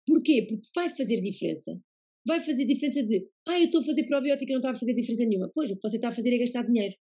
[0.08, 0.46] Porquê?
[0.48, 1.80] Porque vai fazer diferença.
[2.26, 4.94] Vai fazer diferença de, ah, eu estou a fazer probiótica e não está a fazer
[4.94, 5.52] diferença nenhuma.
[5.54, 6.96] Pois, o que você está a fazer é gastar dinheiro.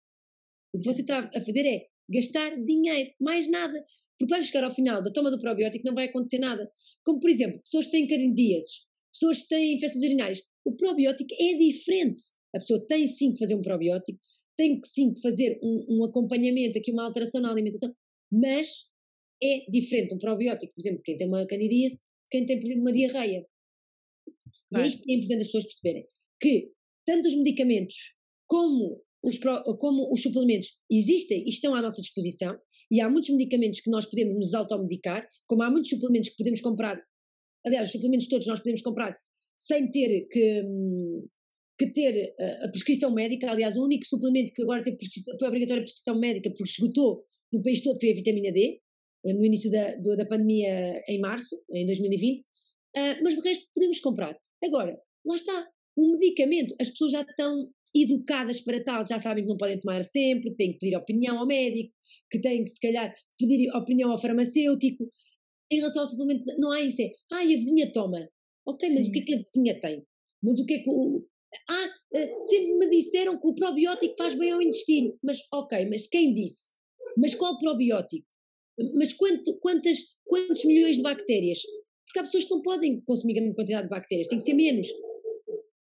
[0.72, 3.82] O que você está a fazer é gastar dinheiro, mais nada.
[4.18, 6.70] Porque vai chegar ao final da toma do probiótico não vai acontecer nada.
[7.04, 10.42] Como, por exemplo, pessoas que têm candidíases, pessoas que têm infecções urinárias.
[10.64, 12.22] O probiótico é diferente.
[12.54, 14.18] A pessoa tem sim que fazer um probiótico,
[14.56, 17.94] tem que sim que fazer um, um acompanhamento, aqui uma alteração na alimentação,
[18.32, 18.88] mas
[19.42, 21.98] é diferente um probiótico, por exemplo, quem tem uma candidíase,
[22.30, 23.46] quem tem, por exemplo, uma diarreia.
[24.72, 24.86] E é?
[24.86, 26.06] Isto que é importante as pessoas perceberem,
[26.40, 26.70] que
[27.06, 29.38] tanto os medicamentos como os,
[29.78, 32.56] como os suplementos existem e estão à nossa disposição,
[32.90, 36.60] e há muitos medicamentos que nós podemos nos automedicar, como há muitos suplementos que podemos
[36.60, 36.98] comprar,
[37.66, 39.16] aliás, os suplementos todos nós podemos comprar
[39.56, 40.62] sem ter que,
[41.78, 44.96] que ter a, a prescrição médica, aliás, o único suplemento que agora teve
[45.38, 48.80] foi obrigatória a prescrição médica porque esgotou no país todo foi a vitamina D,
[49.24, 52.44] eh, no início da, da pandemia em março, em 2020,
[52.96, 54.36] uh, ah, mas de resto podemos comprar.
[54.64, 59.50] Agora, lá está, o medicamento, as pessoas já estão educadas para tal, já sabem que
[59.50, 61.92] não podem tomar sempre, que têm que pedir opinião ao médico,
[62.30, 65.10] que têm que se calhar pedir opinião ao farmacêutico.
[65.70, 68.28] Em relação ao suplemento, não há isso, é, ah, a vizinha toma.
[68.66, 69.10] Ok, mas Sim.
[69.10, 70.02] o que é que a vizinha tem?
[70.42, 71.26] Mas o que é que o,
[71.68, 75.18] ah, eh, sempre me disseram que o probiótico faz bem ao intestino.
[75.22, 76.76] Mas ok, mas quem disse?
[77.16, 78.26] Mas qual probiótico?
[78.94, 81.60] Mas quanto, quantas, quantos milhões de bactérias?
[82.08, 84.88] Porque há pessoas que não podem consumir grande quantidade de bactérias, tem que ser menos.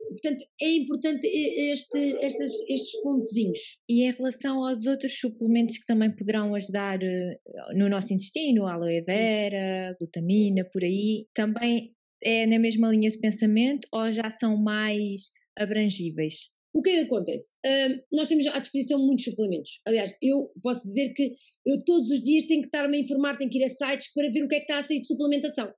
[0.08, 3.60] Portanto, é importante este, estes, estes pontozinhos.
[3.88, 7.38] E em relação aos outros suplementos que também poderão ajudar eh,
[7.74, 13.86] no nosso intestino, aloe vera, glutamina, por aí, também é na mesma linha de pensamento
[13.92, 16.50] ou já são mais abrangíveis?
[16.74, 17.54] O que é que acontece?
[17.64, 19.80] Uh, nós temos à disposição muitos suplementos.
[19.86, 21.34] Aliás, eu posso dizer que
[21.66, 24.28] eu todos os dias tenho que estar-me a informar, tenho que ir a sites para
[24.30, 25.72] ver o que é que está a sair de suplementação.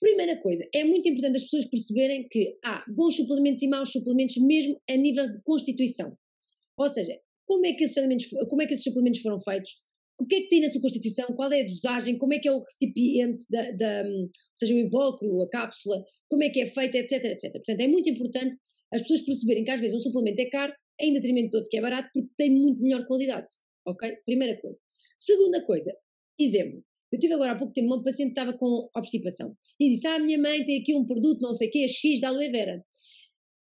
[0.00, 4.36] Primeira coisa, é muito importante as pessoas perceberem que há bons suplementos e maus suplementos
[4.38, 6.16] mesmo a nível de constituição.
[6.78, 9.72] Ou seja, como é que esses, alimentos, como é que esses suplementos foram feitos,
[10.18, 12.48] o que é que tem na sua constituição, qual é a dosagem, como é que
[12.48, 16.66] é o recipiente, da, da, ou seja, o invólucro, a cápsula, como é que é
[16.66, 17.52] feita, etc, etc.
[17.52, 18.56] Portanto, é muito importante
[18.92, 21.78] as pessoas perceberem que às vezes um suplemento é caro em detrimento do outro que
[21.78, 23.46] é barato porque tem muito melhor qualidade.
[23.86, 24.10] Ok?
[24.24, 24.78] Primeira coisa.
[25.16, 25.92] Segunda coisa,
[26.38, 26.84] exemplo.
[27.12, 30.18] Eu tive agora há pouco tempo uma paciente que estava com obstipação e disse: Ah,
[30.18, 32.84] minha mãe tem aqui um produto, não sei o que, é X da aloe vera.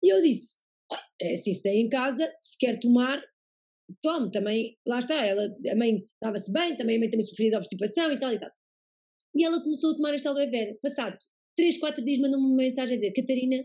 [0.02, 0.66] E eu disse:
[1.20, 3.22] é assim, se tem em casa, se quer tomar,
[4.02, 4.76] tome também.
[4.86, 8.18] Lá está, ela, a mãe estava-se bem, também a mãe também sofria de obstipação e
[8.18, 8.50] tal e tal.
[9.34, 10.76] E ela começou a tomar esta aloe vera.
[10.82, 11.16] Passado
[11.56, 13.64] 3, 4 dias mandou-me uma mensagem a dizer: Catarina,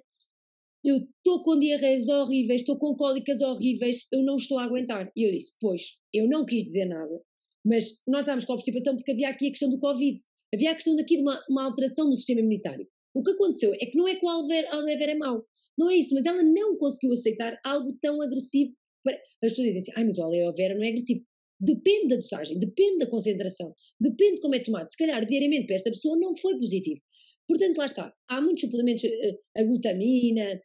[0.83, 5.11] eu estou com diarreias horríveis, estou com cólicas horríveis, eu não estou a aguentar.
[5.15, 7.21] E eu disse, pois, eu não quis dizer nada,
[7.65, 10.19] mas nós estávamos com obstipação porque havia aqui a questão do Covid,
[10.53, 12.87] havia a questão daqui de uma, uma alteração no sistema imunitário.
[13.13, 15.45] O que aconteceu é que não é que o Alver é mau,
[15.77, 18.71] não é isso, mas ela não conseguiu aceitar algo tão agressivo.
[19.03, 19.15] Para...
[19.43, 21.25] As pessoas dizem assim, ai, mas o aloe vera não é agressivo.
[21.59, 24.89] Depende da dosagem, depende da concentração, depende de como é tomado.
[24.89, 26.99] Se calhar diariamente para esta pessoa não foi positivo.
[27.47, 28.13] Portanto, lá está.
[28.29, 30.61] Há muitos suplementos, eh, a glutamina,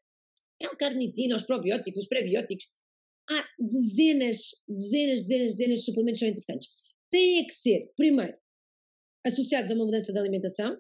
[0.61, 2.67] L-carnitina, os probióticos, os prebióticos.
[3.29, 4.39] Há dezenas,
[4.69, 6.69] dezenas, dezenas, dezenas de suplementos que são interessantes.
[7.17, 8.37] Têm que ser, primeiro,
[9.27, 10.77] associados a uma mudança de alimentação,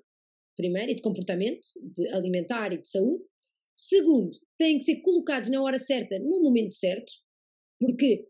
[0.55, 3.27] primeiro, e de comportamento, de alimentar e de saúde.
[3.75, 7.11] Segundo, têm que ser colocados na hora certa, no momento certo,
[7.81, 8.29] porque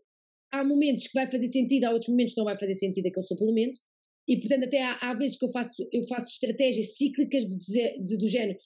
[0.53, 3.25] há momentos que vai fazer sentido, há outros momentos que não vai fazer sentido aquele
[3.25, 3.77] suplemento,
[4.25, 8.57] e portanto até há, há vezes que eu faço, eu faço estratégias cíclicas do género,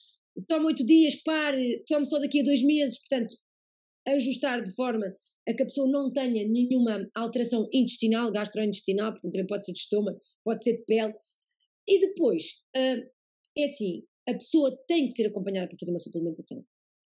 [0.46, 3.34] toma oito dias, pare, tome só daqui a dois meses, portanto
[4.06, 5.04] ajustar de forma
[5.48, 9.78] a que a pessoa não tenha nenhuma alteração intestinal, gastrointestinal, portanto também pode ser de
[9.78, 11.14] estômago, pode ser de pele,
[11.88, 13.10] e depois, uh,
[13.58, 16.64] é assim, a pessoa tem que ser acompanhada para fazer uma suplementação.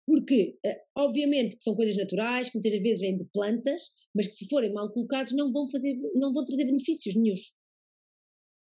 [0.07, 3.83] Porque, uh, obviamente, que são coisas naturais, que muitas vezes vêm de plantas,
[4.15, 7.53] mas que se forem mal colocados não vão fazer, não vão trazer benefícios nenhums.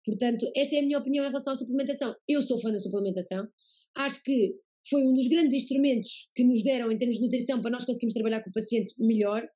[0.05, 2.15] Portanto, esta é a minha opinião em relação à suplementação.
[2.27, 3.47] Eu sou fã da suplementação.
[3.95, 4.53] Acho que
[4.89, 8.13] foi um dos grandes instrumentos que nos deram em termos de nutrição para nós conseguirmos
[8.13, 9.47] trabalhar com o paciente melhor,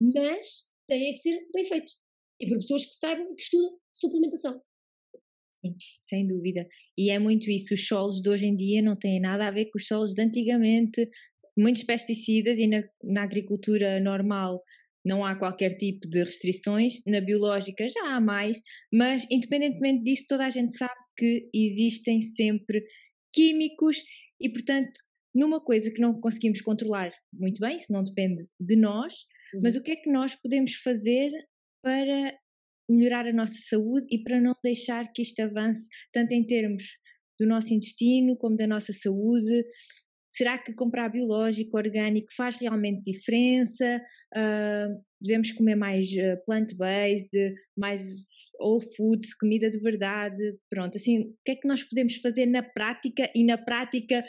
[0.00, 1.92] mas tem é que ser bem feito.
[2.40, 4.60] E por pessoas que saibam e que estudam suplementação.
[5.64, 6.66] Sim, sem dúvida.
[6.98, 7.74] E é muito isso.
[7.74, 10.22] Os solos de hoje em dia não têm nada a ver com os solos de
[10.22, 11.08] antigamente.
[11.56, 14.60] Muitos pesticidas e na, na agricultura normal
[15.04, 16.94] não há qualquer tipo de restrições.
[17.06, 18.60] Na biológica já há mais,
[18.92, 22.82] mas independentemente disso, toda a gente sabe que existem sempre
[23.32, 24.02] químicos
[24.42, 24.92] e, portanto,
[25.34, 29.14] numa coisa que não conseguimos controlar muito bem, se não depende de nós,
[29.54, 29.60] uhum.
[29.62, 31.30] mas o que é que nós podemos fazer
[31.82, 32.36] para
[32.90, 36.82] melhorar a nossa saúde e para não deixar que isto avance tanto em termos
[37.40, 39.64] do nosso intestino como da nossa saúde.
[40.32, 44.02] Será que comprar biológico, orgânico faz realmente diferença?
[44.34, 48.02] Uh, devemos comer mais uh, plant-based, mais
[48.58, 50.56] whole foods, comida de verdade?
[50.70, 54.24] Pronto, assim, o que é que nós podemos fazer na prática e na prática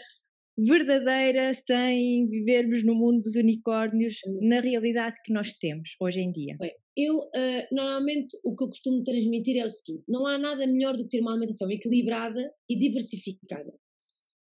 [0.58, 6.58] verdadeira sem vivermos no mundo dos unicórnios na realidade que nós temos hoje em dia?
[6.60, 10.68] Bem, eu uh, normalmente o que eu costumo transmitir é o seguinte: não há nada
[10.68, 13.74] melhor do que ter uma alimentação equilibrada e diversificada.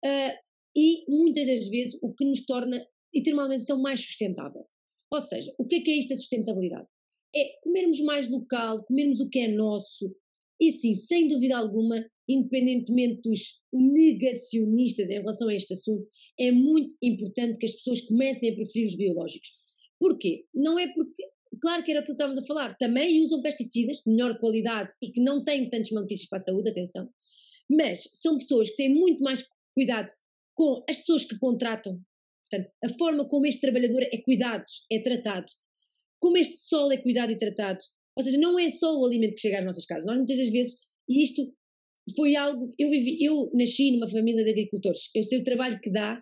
[0.03, 0.33] Uh,
[0.75, 4.65] e muitas das vezes o que nos torna e ter uma alimentação mais sustentável.
[5.11, 6.87] Ou seja, o que é que é isto da sustentabilidade?
[7.35, 10.15] É comermos mais local, comermos o que é nosso,
[10.59, 16.07] e sim, sem dúvida alguma, independentemente dos negacionistas em relação a este assunto,
[16.39, 19.49] é muito importante que as pessoas comecem a preferir os biológicos.
[19.99, 20.45] Porquê?
[20.53, 21.23] Não é porque,
[21.61, 25.11] claro que era aquilo que estávamos a falar, também usam pesticidas de melhor qualidade e
[25.11, 27.09] que não têm tantos malefícios para a saúde, atenção,
[27.69, 30.11] mas são pessoas que têm muito mais cuidado
[30.55, 31.99] com as pessoas que contratam,
[32.49, 35.47] portanto, a forma como este trabalhador é cuidado, é tratado,
[36.19, 37.79] como este sol é cuidado e tratado.
[38.15, 40.05] Ou seja, não é só o alimento que chega às nossas casas.
[40.05, 40.77] Nós muitas das vezes,
[41.09, 41.53] e isto
[42.15, 45.91] foi algo, eu vivi, eu nasci numa família de agricultores, eu sei o trabalho que
[45.91, 46.21] dá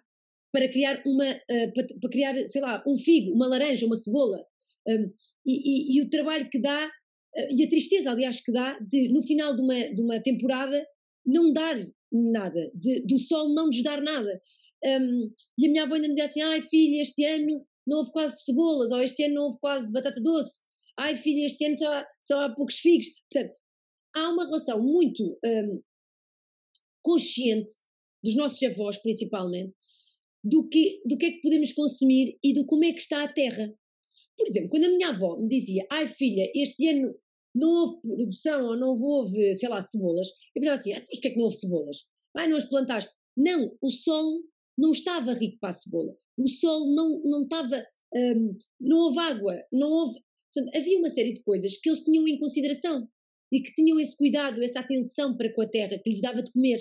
[0.51, 4.43] para criar uma, uh, para, para, criar, sei lá, um figo, uma laranja, uma cebola,
[4.87, 5.11] um,
[5.45, 9.07] e, e, e, o trabalho que dá, uh, e a tristeza, aliás, que dá de,
[9.09, 10.85] no final de uma, de uma temporada,
[11.25, 11.77] não dar
[12.11, 14.41] nada, de, do sol não nos dar nada.
[14.83, 18.11] Um, e a minha avó ainda me dizia assim: ai filha, este ano não houve
[18.11, 20.63] quase cebolas, ou este ano não houve quase batata doce,
[20.97, 23.07] ai filha, este ano só, só há poucos figos.
[23.31, 23.55] Portanto,
[24.15, 25.81] há uma relação muito um,
[27.01, 27.71] consciente
[28.23, 29.73] dos nossos avós, principalmente,
[30.43, 33.31] do que, do que é que podemos consumir e do como é que está a
[33.31, 33.73] terra.
[34.37, 37.13] Por exemplo, quando a minha avó me dizia, ai filha, este ano
[37.53, 41.27] não houve produção ou não houve, sei lá, cebolas, eu pensava assim, ah, mas porquê
[41.27, 41.97] é que não houve cebolas?
[42.35, 43.11] Ai, não as plantaste.
[43.35, 44.43] Não, o solo
[44.77, 46.15] não estava rico para a cebola.
[46.37, 50.19] O solo não, não estava, um, não houve água, não houve...
[50.53, 53.07] Portanto, havia uma série de coisas que eles tinham em consideração
[53.51, 56.51] e que tinham esse cuidado, essa atenção para com a terra que lhes dava de
[56.51, 56.79] comer.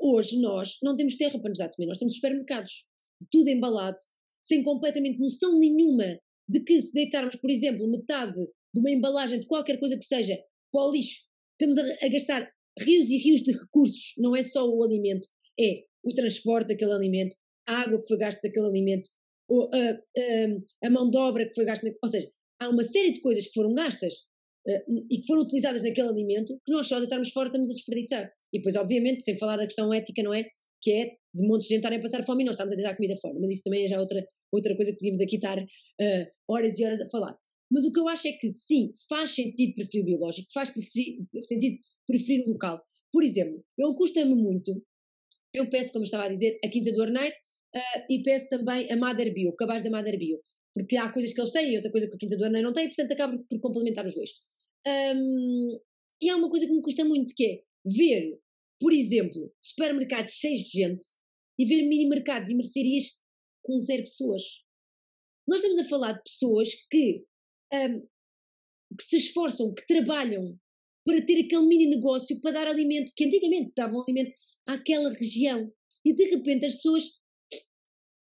[0.00, 2.84] Hoje nós não temos terra para nos dar de comer, nós temos supermercados,
[3.30, 3.98] tudo embalado,
[4.42, 6.18] sem completamente noção nenhuma
[6.48, 8.38] de que se deitarmos, por exemplo, metade
[8.74, 10.38] de uma embalagem de qualquer coisa que seja
[10.72, 12.48] para o lixo, estamos a, a gastar
[12.78, 15.26] rios e rios de recursos, não é só o alimento,
[15.58, 19.10] é o transporte daquele alimento, a água que foi gasta daquele alimento,
[19.48, 23.20] ou, a, a, mão de obra que foi gasta, ou seja, há uma série de
[23.20, 24.14] coisas que foram gastas
[24.66, 28.30] uh, e que foram utilizadas naquele alimento que nós só deitarmos fora estamos a desperdiçar.
[28.52, 30.44] E depois, obviamente, sem falar da questão ética, não é?
[30.80, 32.96] que é de montes de gente estarem a passar fome e nós estamos a tentar
[32.96, 33.34] comida fora.
[33.40, 36.84] Mas isso também é já outra, outra coisa que podíamos aqui estar uh, horas e
[36.84, 37.36] horas a falar.
[37.70, 41.18] Mas o que eu acho é que sim, faz sentido preferir o biológico, faz preferir,
[41.42, 42.82] sentido preferir o local.
[43.12, 44.82] Por exemplo, eu custa-me muito,
[45.54, 47.34] eu peço, como estava a dizer, a Quinta do Arneiro
[47.74, 50.38] uh, e peço também a Mother Bio, o cabaz da Mother Bio,
[50.74, 52.72] porque há coisas que eles têm e outra coisa que a Quinta do Arneiro não
[52.72, 54.30] tem, portanto acabo por complementar os dois.
[54.86, 55.80] Um,
[56.20, 58.38] e há uma coisa que me custa muito, que é ver,
[58.80, 61.04] por exemplo, supermercados cheios de gente
[61.58, 63.20] e ver mini mercados e mercearias
[63.62, 64.42] com zero pessoas.
[65.46, 67.24] Nós estamos a falar de pessoas que,
[67.72, 68.00] um,
[68.96, 70.58] que se esforçam, que trabalham
[71.04, 74.34] para ter aquele mini negócio, para dar alimento, que antigamente davam alimento
[74.66, 75.70] àquela região.
[76.04, 77.04] E de repente as pessoas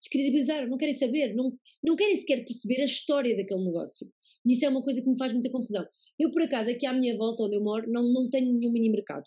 [0.01, 4.11] descredibilizaram, não querem saber, não, não querem sequer perceber a história daquele negócio.
[4.45, 5.85] E isso é uma coisa que me faz muita confusão.
[6.19, 8.89] Eu, por acaso, aqui à minha volta, onde eu moro, não, não tenho nenhum mini
[8.89, 9.25] mercado.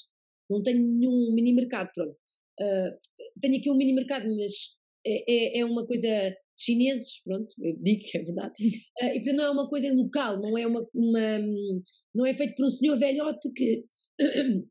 [0.48, 2.16] Não tenho nenhum mini mercado, pronto.
[2.58, 2.98] Uh,
[3.40, 6.08] tenho aqui um mini mercado, mas é, é, é, uma coisa
[6.62, 8.54] chineses, pronto, eu digo que é verdade.
[9.02, 11.38] Uh, e portanto não é uma coisa local, não é uma, uma
[12.14, 13.84] não é feito por um senhor velhote que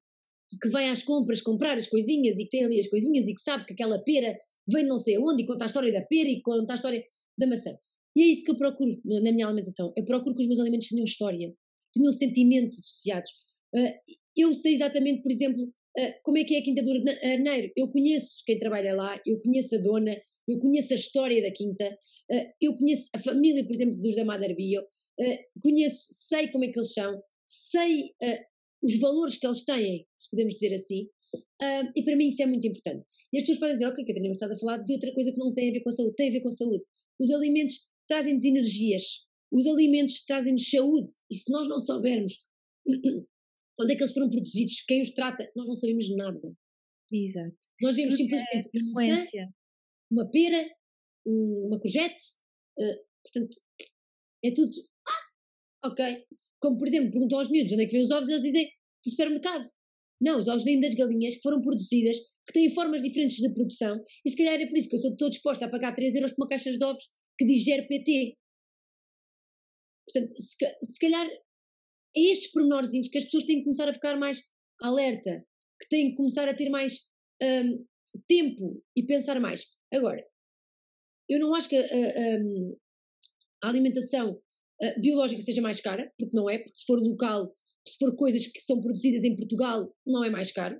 [0.62, 3.42] que vai às compras comprar as coisinhas e que tem ali as coisinhas e que
[3.42, 4.36] sabe que aquela pera
[4.68, 7.04] vem não sei onde e conta a história da pera e conta a história
[7.38, 7.72] da maçã.
[8.16, 9.94] E é isso que eu procuro na minha alimentação.
[9.96, 11.54] Eu procuro que os meus alimentos tenham história,
[11.94, 13.32] tenham sentimentos associados.
[13.74, 13.94] Uh,
[14.36, 16.92] eu sei exatamente, por exemplo, uh, como é que é a Quinta do
[17.24, 17.72] Arneiro.
[17.76, 20.16] Eu conheço quem trabalha lá, eu conheço a dona,
[20.52, 21.86] eu conheço a história da Quinta,
[22.32, 24.84] uh, eu conheço a família, por exemplo, dos da Madre Bio,
[25.62, 28.14] conheço, sei como é que eles são, sei
[28.82, 31.10] os valores que eles têm, se podemos dizer assim,
[31.94, 33.06] e para mim isso é muito importante.
[33.34, 35.38] E as pessoas podem dizer, ok, Catarina, mas estás a falar de outra coisa que
[35.38, 36.84] não tem a ver com a saúde, tem a ver com a saúde.
[37.20, 39.04] Os alimentos trazem-nos energias,
[39.52, 42.48] os alimentos trazem-nos saúde, e se nós não soubermos
[43.80, 46.56] onde é que eles foram produzidos, quem os trata, nós não sabemos nada.
[47.12, 47.58] Exato.
[47.82, 49.52] Nós vemos Tudo simplesmente é maçã,
[50.12, 50.70] uma pera,
[51.26, 52.24] uma courgette,
[52.80, 53.58] uh, portanto,
[54.44, 54.72] é tudo,
[55.08, 56.26] ah, ok.
[56.62, 58.70] Como, por exemplo, perguntam aos miúdos onde é que vêm os ovos, eles dizem
[59.04, 59.68] do supermercado.
[60.22, 64.04] Não, os ovos vêm das galinhas que foram produzidas, que têm formas diferentes de produção,
[64.26, 66.32] e se calhar é por isso que eu sou toda disposta a pagar 3 euros
[66.32, 68.36] por uma caixa de ovos que diz PT.
[70.06, 71.28] Portanto, se, se calhar
[72.18, 74.42] é estes pormenorzinhos que as pessoas têm que começar a ficar mais
[74.82, 75.46] alerta,
[75.80, 77.08] que têm que começar a ter mais
[77.42, 77.86] um,
[78.28, 79.64] tempo e pensar mais.
[79.94, 80.24] Agora,
[81.30, 82.38] eu não acho que a, a,
[83.64, 87.54] a alimentação uh, biológica seja mais cara, porque não é, porque se for local,
[87.88, 90.80] se for coisas que são produzidas em Portugal, não é mais caro.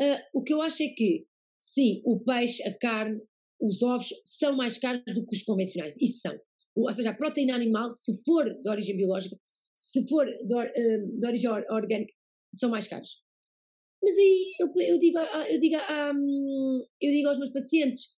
[0.00, 1.26] Uh, o que eu acho é que,
[1.58, 3.20] sim, o peixe, a carne,
[3.60, 5.96] os ovos são mais caros do que os convencionais.
[6.00, 6.36] Isso são.
[6.74, 9.36] Ou seja, a proteína animal, se for de origem biológica,
[9.74, 12.12] se for de, uh, de origem orgânica,
[12.54, 13.22] são mais caros.
[14.02, 15.76] Mas aí eu, eu, digo, eu, digo,
[17.00, 18.16] eu digo aos meus pacientes: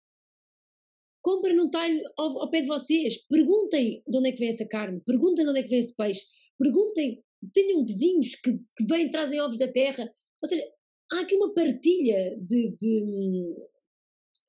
[1.25, 4.67] comprem num talho ao, ao, pé de vocês, perguntem de onde é que vem essa
[4.67, 6.23] carne, perguntem de onde é que vem esse peixe,
[6.55, 10.07] perguntem, tenham vizinhos que, que vêm trazem ovos da terra.
[10.39, 10.63] Ou seja,
[11.11, 13.55] há aqui uma partilha de, de,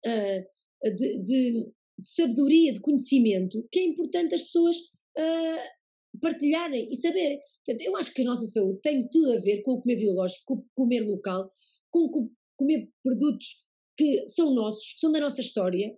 [0.07, 1.73] uh, de, de,
[2.03, 7.41] sabedoria, de conhecimento, que é importante as pessoas uh, partilharem e saberem.
[7.65, 10.45] Portanto, eu acho que a nossa saúde tem tudo a ver com o comer biológico,
[10.45, 11.51] com o comer local,
[11.91, 13.65] com o comer produtos
[13.97, 15.97] que são nossos, que são da nossa história.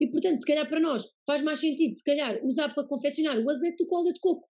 [0.00, 3.50] E, portanto, se calhar para nós faz mais sentido, se calhar, usar para confeccionar o
[3.50, 4.48] azeite do que o óleo de coco.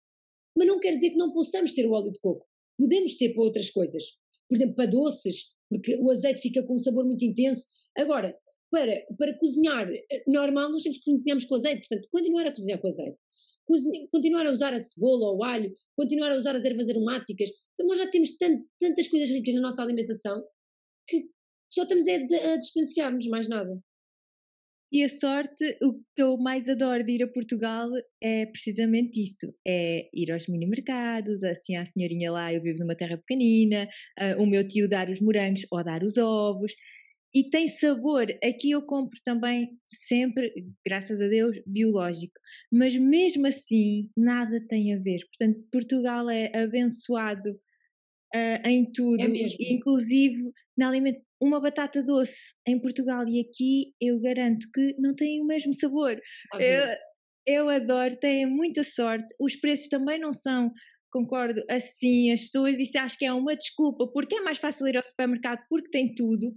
[0.56, 2.46] Mas não quer dizer que não possamos ter o óleo de coco.
[2.78, 4.04] Podemos ter para outras coisas.
[4.48, 7.66] Por exemplo, para doces, porque o azeite fica com um sabor muito intenso.
[7.96, 8.36] Agora,
[8.70, 9.88] para, para cozinhar
[10.26, 11.86] normal, nós temos que cozinharmos com azeite.
[11.88, 13.18] Portanto, continuar a cozinhar com azeite
[14.10, 17.50] continuar a usar a cebola ou o alho, continuar a usar as ervas aromáticas.
[17.80, 20.44] Nós já temos tant, tantas coisas ricas na nossa alimentação
[21.08, 21.28] que
[21.70, 23.78] só estamos a, a distanciar-nos, mais nada.
[24.94, 27.90] E a sorte, o que eu mais adoro de ir a Portugal
[28.22, 32.94] é precisamente isso: é ir aos mini mercados, assim a senhorinha lá, eu vivo numa
[32.94, 33.88] terra pequenina,
[34.20, 36.72] uh, o meu tio dar os morangos ou dar os ovos,
[37.34, 38.26] e tem sabor.
[38.44, 40.52] Aqui eu compro também sempre,
[40.86, 42.38] graças a Deus, biológico,
[42.70, 45.18] mas mesmo assim nada tem a ver.
[45.26, 47.58] Portanto, Portugal é abençoado
[48.34, 51.24] uh, em tudo, é inclusive na alimentação.
[51.40, 56.18] Uma batata doce em Portugal e aqui eu garanto que não tem o mesmo sabor.
[56.58, 56.86] Eu,
[57.46, 59.26] eu adoro, tem muita sorte.
[59.38, 60.72] Os preços também não são
[61.12, 64.96] concordo assim, as pessoas dizem acho que é uma desculpa, porque é mais fácil ir
[64.96, 66.52] ao supermercado porque tem tudo,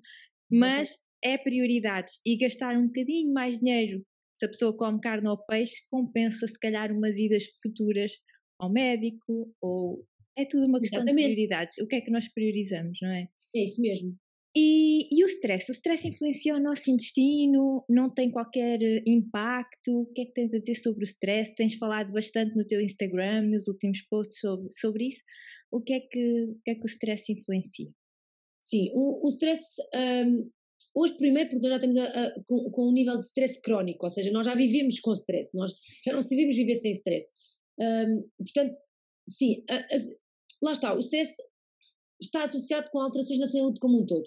[0.51, 4.03] mas é prioridades e gastar um bocadinho mais dinheiro
[4.33, 8.13] se a pessoa come carne ou peixe compensa se calhar umas idas futuras
[8.59, 10.03] ao médico ou
[10.37, 11.29] é tudo uma questão Exatamente.
[11.29, 11.77] de prioridades.
[11.79, 13.27] O que é que nós priorizamos, não é?
[13.55, 14.15] É isso mesmo.
[14.55, 15.71] e, e, o stress?
[15.71, 17.83] O stress influencia o nosso intestino?
[17.89, 20.01] Não tem qualquer impacto?
[20.01, 21.55] O que é que tens a dizer sobre o stress?
[21.55, 25.21] Tens falado bastante no teu Instagram, nos últimos posts sobre, sobre isso.
[25.71, 27.89] O que, é que, o que é que o stress influencia?
[28.59, 29.81] Sim, o, o stress.
[29.95, 30.49] Um,
[30.93, 34.05] hoje, primeiro, porque nós já estamos a, a, com, com um nível de stress crónico,
[34.05, 35.71] ou seja, nós já vivemos com stress, nós
[36.05, 37.33] já não sabemos viver sem stress.
[37.79, 38.77] Um, portanto,
[39.27, 39.85] sim, a,
[40.61, 41.35] lá está, o stress
[42.21, 44.25] está associado com alterações na saúde como um todo,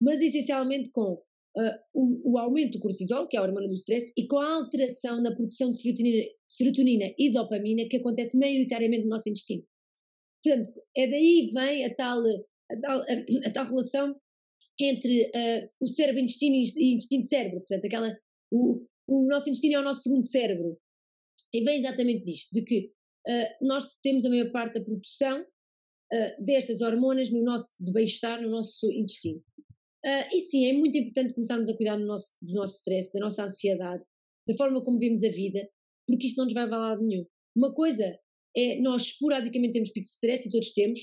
[0.00, 4.12] mas essencialmente com uh, o, o, aumento do cortisol, que é a hormona do stress,
[4.16, 9.10] e com a alteração na produção de serotonina, serotonina e dopamina que acontece maioritariamente no
[9.10, 9.64] nosso intestino.
[10.42, 12.22] Portanto, é daí vem a tal,
[12.70, 14.14] a tal, a, a tal relação
[14.78, 17.60] entre uh, o cérebro-intestino e intestino-cérebro.
[17.60, 18.16] Portanto, aquela,
[18.52, 20.78] o, o nosso intestino é o nosso segundo cérebro.
[21.52, 22.92] E vem exatamente disto, de que
[23.26, 25.44] uh, nós temos a maior parte da produção
[26.12, 29.42] uh, destas hormonas no nosso, de bem-estar no nosso intestino.
[30.04, 33.20] Uh, e sim, é muito importante começarmos a cuidar do nosso, do nosso stress, da
[33.20, 34.04] nossa ansiedade,
[34.46, 35.68] da forma como vemos a vida,
[36.06, 37.26] porque isto não nos vai a lado nenhum.
[37.56, 38.16] Uma coisa
[38.56, 40.98] é nós esporadicamente temos picos de stress e todos temos,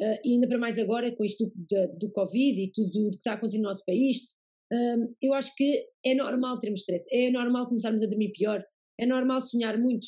[0.00, 3.18] uh, e ainda para mais agora com isto do, do Covid e tudo o que
[3.18, 4.30] está acontecendo no nosso país,
[4.72, 8.64] um, eu acho que é normal termos stress, é normal começarmos a dormir pior,
[8.98, 10.06] é normal sonhar muito.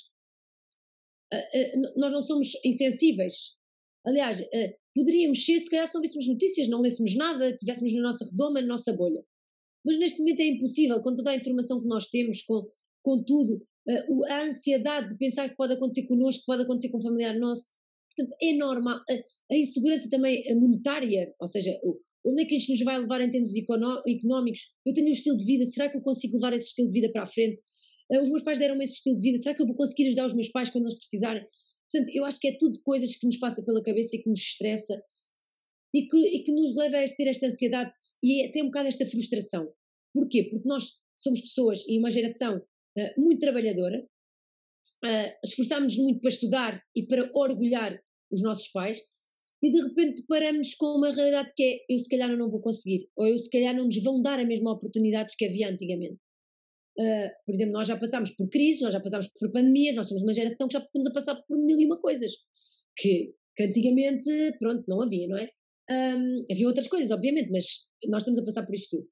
[1.32, 3.56] Uh, nós não somos insensíveis
[4.04, 8.02] Aliás, uh, poderíamos ser se calhar se não víssemos notícias, não lêssemos nada, estivéssemos na
[8.02, 9.24] nossa redoma, na nossa bolha.
[9.84, 12.66] Mas neste momento é impossível, com toda a informação que nós temos, com,
[13.02, 16.98] com tudo, uh, a ansiedade de pensar que pode acontecer connosco, que pode acontecer com
[16.98, 17.70] um familiar nosso.
[18.14, 19.00] Portanto, é normal.
[19.08, 21.78] A, a insegurança também monetária, ou seja,
[22.24, 24.74] onde é que isto nos vai levar em termos económicos?
[24.84, 27.10] Eu tenho um estilo de vida, será que eu consigo levar esse estilo de vida
[27.10, 27.62] para a frente?
[28.20, 30.34] Os meus pais deram-me esse estilo de vida, será que eu vou conseguir ajudar os
[30.34, 31.42] meus pais quando eles precisarem?
[31.92, 34.40] Portanto, eu acho que é tudo coisas que nos passa pela cabeça e que nos
[34.40, 35.02] estressa
[35.94, 39.04] e que, e que nos leva a ter esta ansiedade e até um bocado esta
[39.04, 39.70] frustração.
[40.14, 40.44] Porquê?
[40.50, 40.84] Porque nós
[41.16, 44.02] somos pessoas e uma geração uh, muito trabalhadora,
[45.04, 48.98] uh, esforçámos-nos muito para estudar e para orgulhar os nossos pais,
[49.62, 53.06] e de repente paramos com uma realidade que é eu se calhar não vou conseguir,
[53.14, 56.18] ou eu se calhar não nos vão dar a mesma oportunidades que havia antigamente.
[56.98, 60.22] Uh, por exemplo, nós já passámos por crises, nós já passámos por pandemias, nós somos
[60.22, 62.32] uma geração que já estamos a passar por mil e uma coisas
[62.96, 65.48] que, que antigamente, pronto, não havia, não é?
[65.90, 69.08] Um, havia outras coisas, obviamente, mas nós estamos a passar por isto tudo.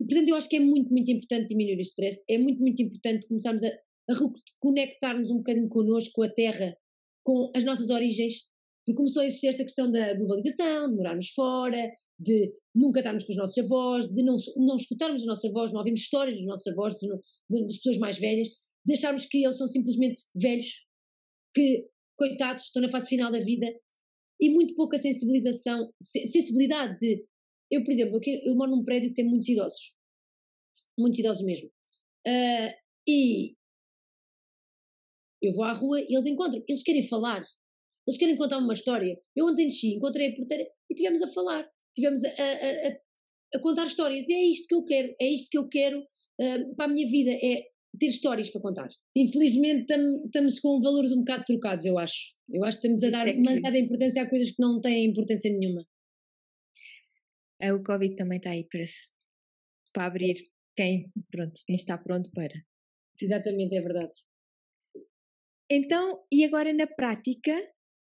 [0.00, 2.82] E, portanto, eu acho que é muito, muito importante diminuir o stress, é muito, muito
[2.82, 6.76] importante começarmos a, a reconectar-nos um bocadinho connosco, com a Terra,
[7.24, 8.48] com as nossas origens,
[8.84, 11.90] porque começou a existir esta questão da globalização, de morarmos fora,
[12.22, 15.78] de nunca estarmos com os nossos avós, de não, não escutarmos os nossos avós, não
[15.78, 17.06] ouvirmos histórias dos nossos avós, de,
[17.50, 18.48] de, das pessoas mais velhas,
[18.84, 20.86] de acharmos que eles são simplesmente velhos,
[21.54, 23.66] que, coitados, estão na fase final da vida,
[24.40, 27.24] e muito pouca sensibilização, sensibilidade de.
[27.70, 29.96] Eu, por exemplo, aqui, eu moro num prédio que tem muitos idosos,
[30.98, 31.68] muitos idosos mesmo.
[32.26, 32.74] Uh,
[33.08, 33.54] e
[35.40, 37.42] eu vou à rua e eles encontram, eles querem falar,
[38.06, 39.16] eles querem contar uma história.
[39.34, 43.60] Eu ontem desci, encontrei a porteira e tivemos a falar tivemos a, a, a, a,
[43.60, 44.28] contar histórias.
[44.28, 47.06] E é isto que eu quero, é isto que eu quero uh, para a minha
[47.08, 47.68] vida, é
[47.98, 48.88] ter histórias para contar.
[49.16, 49.92] Infelizmente
[50.24, 52.34] estamos com valores um bocado trocados, eu acho.
[52.48, 55.50] Eu acho que estamos a dar é demasiada importância a coisas que não têm importância
[55.50, 55.86] nenhuma.
[57.60, 58.84] É, o Covid também está aí para,
[59.92, 60.34] para abrir
[60.76, 62.54] quem, pronto, quem está pronto para.
[63.20, 64.12] Exatamente, é verdade.
[65.70, 67.56] Então, e agora na prática,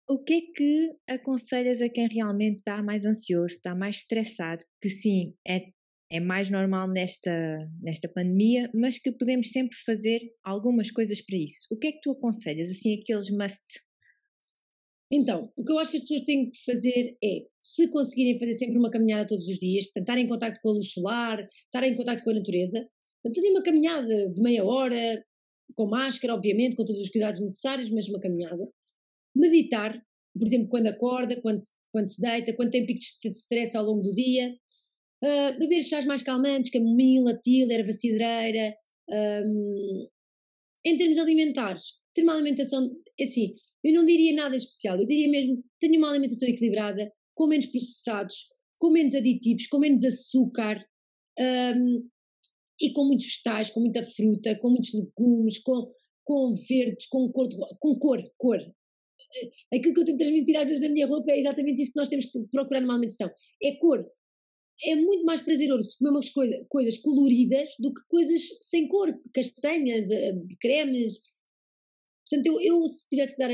[0.08, 4.88] o que é que aconselhas a quem realmente está mais ansioso, está mais estressado, que
[4.88, 5.62] sim, é,
[6.10, 11.66] é mais normal nesta, nesta pandemia, mas que podemos sempre fazer algumas coisas para isso?
[11.70, 13.64] O que é que tu aconselhas, assim, aqueles must?
[15.10, 18.54] Então, o que eu acho que as pessoas têm que fazer é, se conseguirem fazer
[18.54, 21.84] sempre uma caminhada todos os dias, portanto, estar em contato com a luz solar, estar
[21.84, 22.88] em contato com a natureza,
[23.24, 25.24] fazer uma caminhada de meia hora,
[25.76, 28.68] com máscara, obviamente, com todos os cuidados necessários, mas uma caminhada
[29.36, 30.00] meditar,
[30.38, 31.58] por exemplo, quando acorda, quando,
[31.92, 34.54] quando se deita, quando tem picos de stress ao longo do dia,
[35.24, 38.74] uh, beber chás mais calmantes, camomila, tila, erva cidreira,
[39.08, 40.08] um,
[40.84, 41.82] em termos alimentares,
[42.14, 46.10] ter uma alimentação, é assim, eu não diria nada especial, eu diria mesmo, tenha uma
[46.10, 48.46] alimentação equilibrada, com menos processados,
[48.78, 50.84] com menos aditivos, com menos açúcar,
[51.38, 52.08] um,
[52.80, 55.92] e com muitos vegetais, com muita fruta, com muitos legumes, com,
[56.24, 57.48] com verdes, com cor,
[57.80, 58.75] com cor, cor
[59.72, 62.08] aquilo que eu tento transmitir às vezes na minha roupa é exatamente isso que nós
[62.08, 63.30] temos que procurar numa alimentação.
[63.62, 64.06] É cor.
[64.84, 70.10] É muito mais prazeroso comer umas coisa, coisas coloridas do que coisas sem cor, castanhas,
[70.10, 71.20] eh, cremes.
[72.28, 73.50] Portanto, eu, eu se tivesse que dar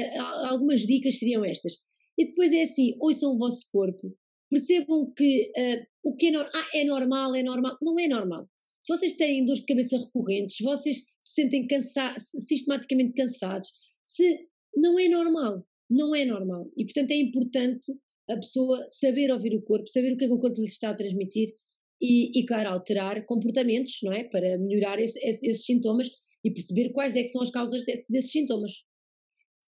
[0.49, 1.75] algumas dicas seriam estas.
[2.19, 4.15] E depois é assim, ouçam o vosso corpo,
[4.51, 7.77] percebam que uh, o que é, no ah, é normal, é normal.
[7.81, 8.49] Não é normal.
[8.81, 13.69] Se vocês têm dores de cabeça recorrentes, se vocês se sentem cansa sistematicamente cansados,
[14.03, 16.71] se não é normal, não é normal.
[16.77, 17.93] E portanto é importante
[18.29, 20.91] a pessoa saber ouvir o corpo, saber o que é que o corpo lhe está
[20.91, 21.53] a transmitir
[22.01, 24.25] e, e claro, alterar comportamentos, não é?
[24.25, 26.09] Para melhorar esse, esse, esses sintomas
[26.45, 28.73] e perceber quais é que são as causas desse, desses sintomas.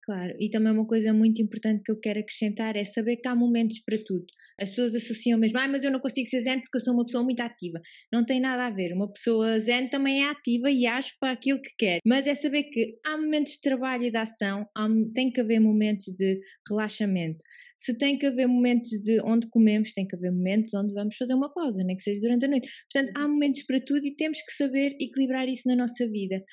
[0.04, 3.34] Claro, e também uma coisa muito importante que eu quero acrescentar é saber que há
[3.34, 4.26] momentos para tudo.
[4.60, 7.06] As pessoas associam mesmo, ah, mas eu não consigo ser zen porque eu sou uma
[7.06, 7.80] pessoa muito ativa.
[8.12, 8.94] Não tem nada a ver.
[8.94, 12.00] Uma pessoa zen também é ativa e age para aquilo que quer.
[12.06, 15.62] Mas é saber que há momentos de trabalho e de ação, há, tem que haver
[15.62, 16.38] momentos de
[16.70, 17.40] relaxamento.
[17.78, 21.34] Se tem que haver momentos de onde comemos, tem que haver momentos onde vamos fazer
[21.34, 22.70] uma pausa, nem que seja durante a noite.
[22.92, 26.44] Portanto, há momentos para tudo e temos que saber equilibrar isso na nossa vida.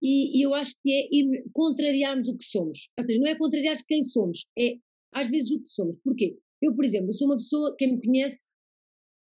[0.00, 2.88] E, e, eu acho que é contrariarmos o que somos.
[2.96, 4.76] Ou seja, não é contrariar quem somos, é
[5.12, 5.96] às vezes o que somos.
[6.04, 6.36] Porquê?
[6.60, 8.48] Eu, por exemplo, sou uma pessoa, quem me conhece,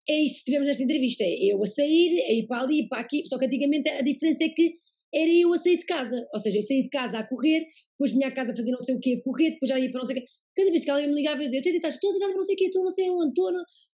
[0.09, 2.99] é isto que estivemos nesta entrevista, é eu a sair, a ir para ali, para
[2.99, 4.73] aqui, só que antigamente a diferença é que
[5.13, 8.11] era eu a sair de casa, ou seja, eu saí de casa a correr, depois
[8.11, 9.99] vinha a casa a fazer não sei o quê, a correr, depois já ia para
[9.99, 10.25] não sei o quê.
[10.55, 12.65] Cada vez que alguém me ligava, eu dizia, estou a tentar não sei o quê,
[12.65, 13.51] estou não sei onde, estou...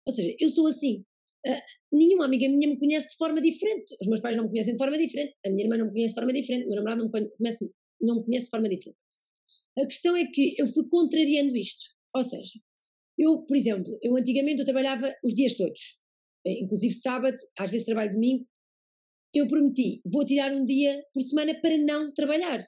[0.05, 1.03] Ou seja, eu sou assim.
[1.91, 3.95] Nenhuma amiga minha me conhece de forma diferente.
[4.01, 5.35] Os meus pais não me conhecem de forma diferente.
[5.45, 6.65] A minha irmã não me conhece de forma diferente.
[6.65, 7.71] O meu namorado não me conhece,
[8.01, 8.99] não me conhece de forma diferente.
[9.77, 11.83] A questão é que eu fui contrariando isto.
[12.15, 12.59] Ou seja,
[13.17, 15.99] eu, por exemplo, eu antigamente eu trabalhava os dias todos.
[16.45, 18.45] Eh, inclusive sábado, às vezes trabalho domingo.
[19.33, 22.65] Eu prometi, vou tirar um dia por semana para não trabalhar.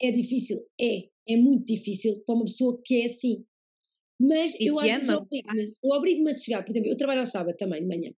[0.00, 0.58] É difícil?
[0.80, 1.08] É.
[1.30, 3.44] É muito difícil para uma pessoa que é assim.
[4.20, 7.56] Mas e eu às vezes obrigo-me obrigo a chegar, por exemplo, eu trabalho ao sábado
[7.56, 8.12] também, de manhã,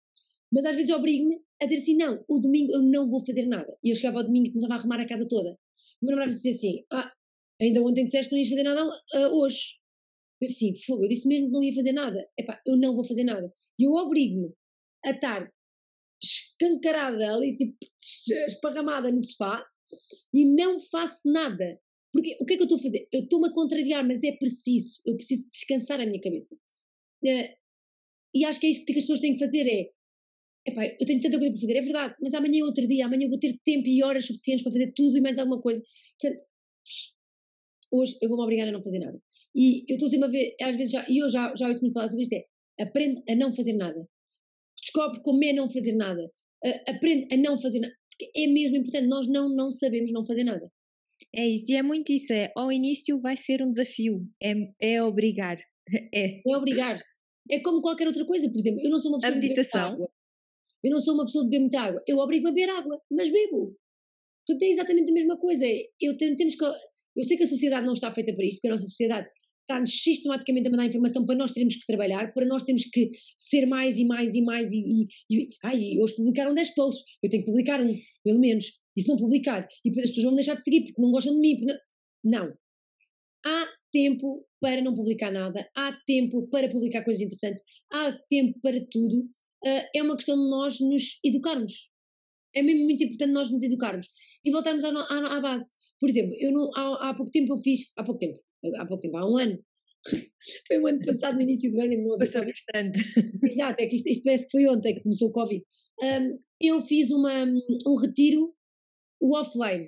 [0.52, 3.78] mas às vezes obrigo-me a dizer assim: não, o domingo eu não vou fazer nada.
[3.84, 5.52] E eu chegava ao domingo e começava a arrumar a casa toda.
[6.02, 7.12] O meu namorado dizia assim: ah,
[7.62, 9.80] ainda ontem disseste que não ias fazer nada uh, hoje.
[10.42, 12.28] Eu disse: sim, fogo, eu disse mesmo que não ia fazer nada.
[12.38, 13.52] Epá, eu não vou fazer nada.
[13.78, 14.54] E eu obrigo-me
[15.06, 15.50] a estar
[16.22, 17.78] escancarada ali, tipo,
[18.48, 19.64] esparramada no sofá
[20.34, 21.80] e não faço nada.
[22.12, 23.08] Porque o que é que eu estou a fazer?
[23.12, 25.02] Eu estou-me a contrariar, mas é preciso.
[25.06, 26.56] Eu preciso descansar a minha cabeça.
[27.24, 27.60] Uh,
[28.34, 29.90] e acho que é isso que as pessoas têm que fazer: é
[30.70, 33.26] epá, eu tenho tanta coisa para fazer, é verdade, mas amanhã é outro dia, amanhã
[33.26, 35.82] eu vou ter tempo e horas suficientes para fazer tudo e mais alguma coisa.
[36.20, 36.44] Portanto,
[37.92, 39.20] hoje eu vou-me obrigar a não fazer nada.
[39.56, 41.94] E eu estou sempre a ver, às vezes já, e eu já, já ouço muito
[41.94, 44.08] falar sobre isto: é aprende a não fazer nada.
[44.80, 46.24] Descobre como é não fazer nada.
[46.64, 47.94] Uh, aprende a não fazer nada.
[48.10, 50.72] Porque é mesmo importante, nós não, não sabemos não fazer nada.
[51.36, 52.34] É isso, e é muito isso.
[52.34, 55.58] É, ao início vai ser um desafio, é, é obrigar.
[56.14, 56.40] É.
[56.48, 57.02] é obrigar.
[57.50, 59.36] É como qualquer outra coisa, por exemplo, eu não sou uma pessoa.
[59.36, 59.98] A meditação.
[59.98, 60.08] De
[60.84, 62.04] eu não sou uma pessoa de beber muita água.
[62.08, 63.76] Eu obrigo-me a beber água, mas bebo.
[64.46, 65.66] Portanto, é exatamente a mesma coisa.
[66.00, 66.66] Eu, temos que,
[67.16, 69.28] eu sei que a sociedade não está feita para isto, porque a nossa sociedade
[69.62, 73.66] está-nos sistematicamente a mandar informação para nós termos que trabalhar, para nós termos que ser
[73.68, 74.72] mais e mais e mais.
[74.72, 78.80] E, e, e ai, hoje publicaram 10 posts, eu tenho que publicar um, pelo menos.
[79.00, 81.10] E se não publicar, e depois as pessoas vão me deixar de seguir porque não
[81.10, 81.58] gostam de mim.
[82.22, 82.48] Não.
[82.48, 82.54] não.
[83.46, 88.86] Há tempo para não publicar nada, há tempo para publicar coisas interessantes, há tempo para
[88.92, 89.22] tudo.
[89.64, 91.90] Uh, é uma questão de nós nos educarmos.
[92.54, 94.08] É mesmo muito importante nós nos educarmos
[94.44, 95.72] e voltarmos à, à, à base.
[95.98, 98.38] Por exemplo, eu não, há, há pouco tempo eu fiz, há pouco tempo,
[98.76, 99.58] há pouco tempo, há um ano,
[100.68, 103.00] foi o ano passado, no início do ano, não passou bastante.
[103.50, 105.64] Exato, é que isto, isto, parece que foi ontem que começou o Covid.
[106.02, 107.46] Um, eu fiz uma,
[107.86, 108.54] um retiro
[109.20, 109.88] o offline,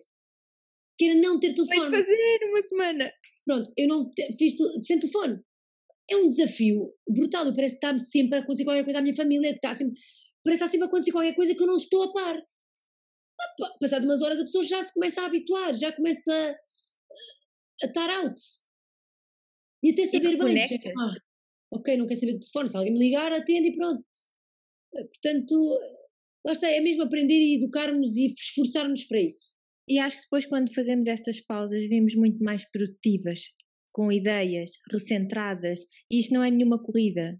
[0.97, 1.89] que era não ter telefone.
[1.89, 3.11] Vais fazer uma semana.
[3.45, 4.53] Pronto, eu não te, fiz
[4.83, 5.41] sem telefone.
[6.09, 7.45] É um desafio brutal.
[7.45, 9.99] Eu parece que está-me sempre a acontecer qualquer coisa à minha família, que está sempre,
[10.43, 12.41] parece que está sempre a acontecer qualquer coisa que eu não estou a par.
[13.79, 18.09] Passado umas horas a pessoa já se começa a habituar, já começa a, a estar
[18.21, 18.41] out.
[19.83, 20.67] E até saber e bem.
[20.67, 21.13] Já, ah,
[21.73, 24.05] ok, não quer saber do telefone, se alguém me ligar, atende e pronto.
[24.91, 25.79] Portanto,
[26.45, 29.53] lá está, é mesmo aprender e educar-nos e esforçar-nos para isso.
[29.87, 33.41] E acho que depois, quando fazemos essas pausas, vimos muito mais produtivas,
[33.93, 35.81] com ideias recentradas.
[36.09, 37.37] E isto não é nenhuma corrida.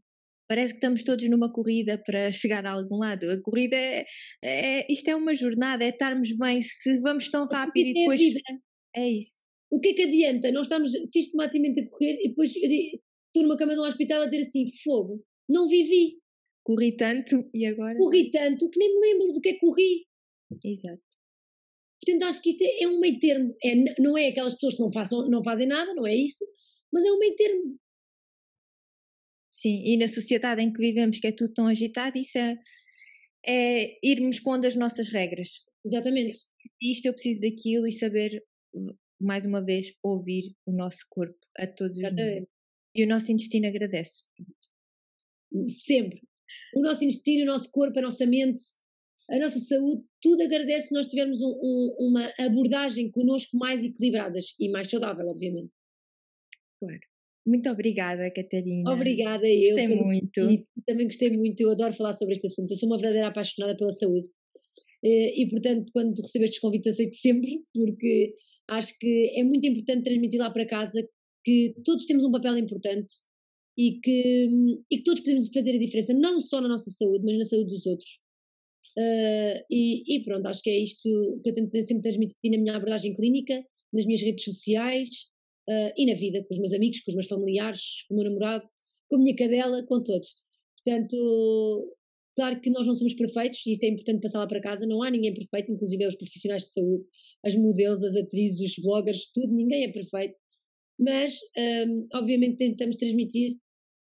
[0.50, 3.30] Parece que estamos todos numa corrida para chegar a algum lado.
[3.30, 4.06] A corrida é,
[4.44, 6.62] é isto é uma jornada, é estarmos bem.
[6.62, 8.22] Se vamos tão rápido e é depois.
[8.22, 9.46] É, é isso.
[9.72, 10.52] O que é que adianta?
[10.52, 14.42] Nós estamos sistematicamente a correr e depois estou numa cama de um hospital a dizer
[14.42, 16.21] assim: fogo, não vivi.
[16.72, 17.98] Corri tanto e agora.
[17.98, 20.08] Corri tanto que nem me lembro do que é que corri.
[20.64, 21.02] Exato.
[22.04, 23.56] Portanto, acho que isto é, é um meio termo.
[23.64, 26.46] É, não é aquelas pessoas que não, façam, não fazem nada, não é isso,
[26.92, 27.78] mas é um meio termo.
[29.52, 32.58] Sim, e na sociedade em que vivemos, que é tudo tão agitado, isso é,
[33.46, 35.66] é irmos pondo as nossas regras.
[35.86, 36.38] Exatamente.
[36.82, 38.42] Isto eu preciso daquilo e saber,
[39.20, 42.48] mais uma vez, ouvir o nosso corpo a todos os níveis.
[42.96, 44.24] E o nosso intestino agradece.
[45.68, 46.22] Sempre.
[46.76, 48.64] O nosso intestino, o nosso corpo, a nossa mente,
[49.30, 54.54] a nossa saúde, tudo agradece se nós tivermos um, um, uma abordagem connosco mais equilibradas
[54.60, 55.72] e mais saudável, obviamente.
[56.80, 57.00] Claro.
[57.46, 58.92] Muito obrigada, Catarina.
[58.92, 59.76] Obrigada, eu.
[59.76, 60.06] Gostei pelo...
[60.06, 60.40] muito.
[60.52, 62.72] E também gostei muito, eu adoro falar sobre este assunto.
[62.72, 64.28] Eu sou uma verdadeira apaixonada pela saúde.
[65.04, 68.36] Eh, e, portanto, quando recebo estes convites, aceito sempre, porque
[68.70, 71.02] acho que é muito importante transmitir lá para casa
[71.44, 73.14] que todos temos um papel importante
[73.78, 74.48] e que,
[74.92, 77.74] e que todos podemos fazer a diferença, não só na nossa saúde, mas na saúde
[77.74, 78.22] dos outros.
[78.98, 81.10] Uh, e, e, pronto, acho que é isto
[81.44, 83.64] que eu tento sempre transmitir na minha abordagem clínica,
[83.94, 85.10] nas minhas redes sociais
[85.70, 88.26] uh, e na vida, com os meus amigos, com os meus familiares, com o meu
[88.26, 88.68] namorado,
[89.10, 90.36] com a minha cadela, com todos.
[90.84, 91.96] Portanto,
[92.36, 95.02] claro que nós não somos perfeitos e isso é importante passar lá para casa, não
[95.04, 97.04] há ninguém perfeito, inclusive os profissionais de saúde,
[97.46, 100.36] as modelos, as atrizes, os bloggers, tudo, ninguém é perfeito.
[101.02, 101.36] Mas,
[101.88, 103.58] um, obviamente, tentamos transmitir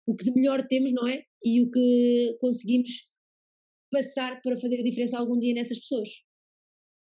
[0.07, 1.23] o que de melhor temos, não é?
[1.43, 3.09] E o que conseguimos
[3.91, 6.09] passar para fazer a diferença algum dia nessas pessoas.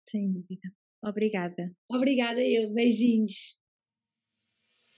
[0.08, 0.68] Sem dúvida.
[1.04, 1.64] Obrigada.
[1.90, 2.72] Obrigada, eu.
[2.72, 3.58] Beijinhos.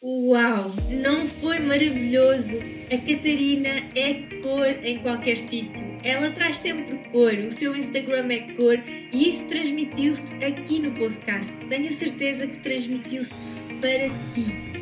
[0.02, 0.70] Uau!
[1.02, 2.58] Não foi maravilhoso?
[2.92, 5.84] A Catarina é cor em qualquer sítio.
[6.04, 8.76] Ela traz sempre cor, o seu Instagram é cor
[9.12, 11.52] e isso transmitiu-se aqui no podcast.
[11.68, 13.40] Tenho a certeza que transmitiu-se
[13.80, 14.75] para ti.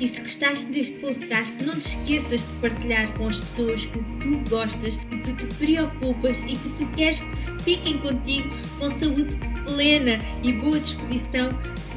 [0.00, 4.50] E se gostaste deste podcast, não te esqueças de partilhar com as pessoas que tu
[4.50, 10.18] gostas, que tu te preocupas e que tu queres que fiquem contigo com saúde plena
[10.42, 11.48] e boa disposição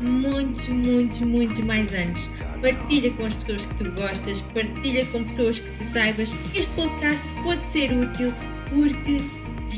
[0.01, 2.29] muitos, muitos, muitos mais anos.
[2.61, 6.33] Partilha com as pessoas que tu gostas, partilha com pessoas que tu saibas.
[6.53, 8.33] Este podcast pode ser útil
[8.69, 9.21] porque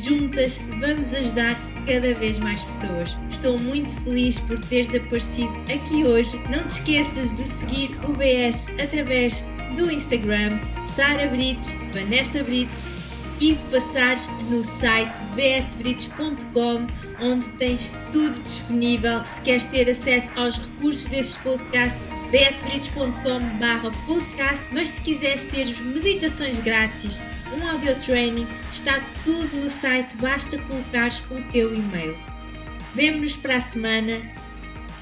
[0.04, 1.56] juntas vamos ajudar
[1.86, 3.18] cada vez mais pessoas.
[3.30, 6.38] Estou muito feliz por teres aparecido aqui hoje.
[6.50, 9.44] Não te esqueças de seguir o VS através
[9.76, 12.94] do Instagram Sara Brites, Vanessa Brites
[13.40, 16.88] e passares no site vsbrites.com
[17.22, 22.00] onde tens tudo disponível se queres ter acesso aos recursos deste podcast
[22.32, 23.16] bsbrites.com
[24.06, 27.22] podcast mas se quiseres ter meditações grátis
[27.56, 32.18] um audio training, está tudo no site, basta colocares o teu e-mail.
[32.94, 34.22] Vemo-nos para a semana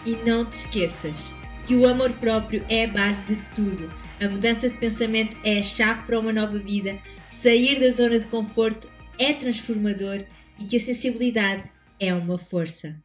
[0.05, 1.31] e não te esqueças
[1.65, 3.91] que o amor próprio é a base de tudo.
[4.21, 6.97] A mudança de pensamento é a chave para uma nova vida.
[7.25, 8.89] Sair da zona de conforto
[9.19, 10.23] é transformador
[10.57, 11.69] e que a sensibilidade
[11.99, 12.95] é uma força.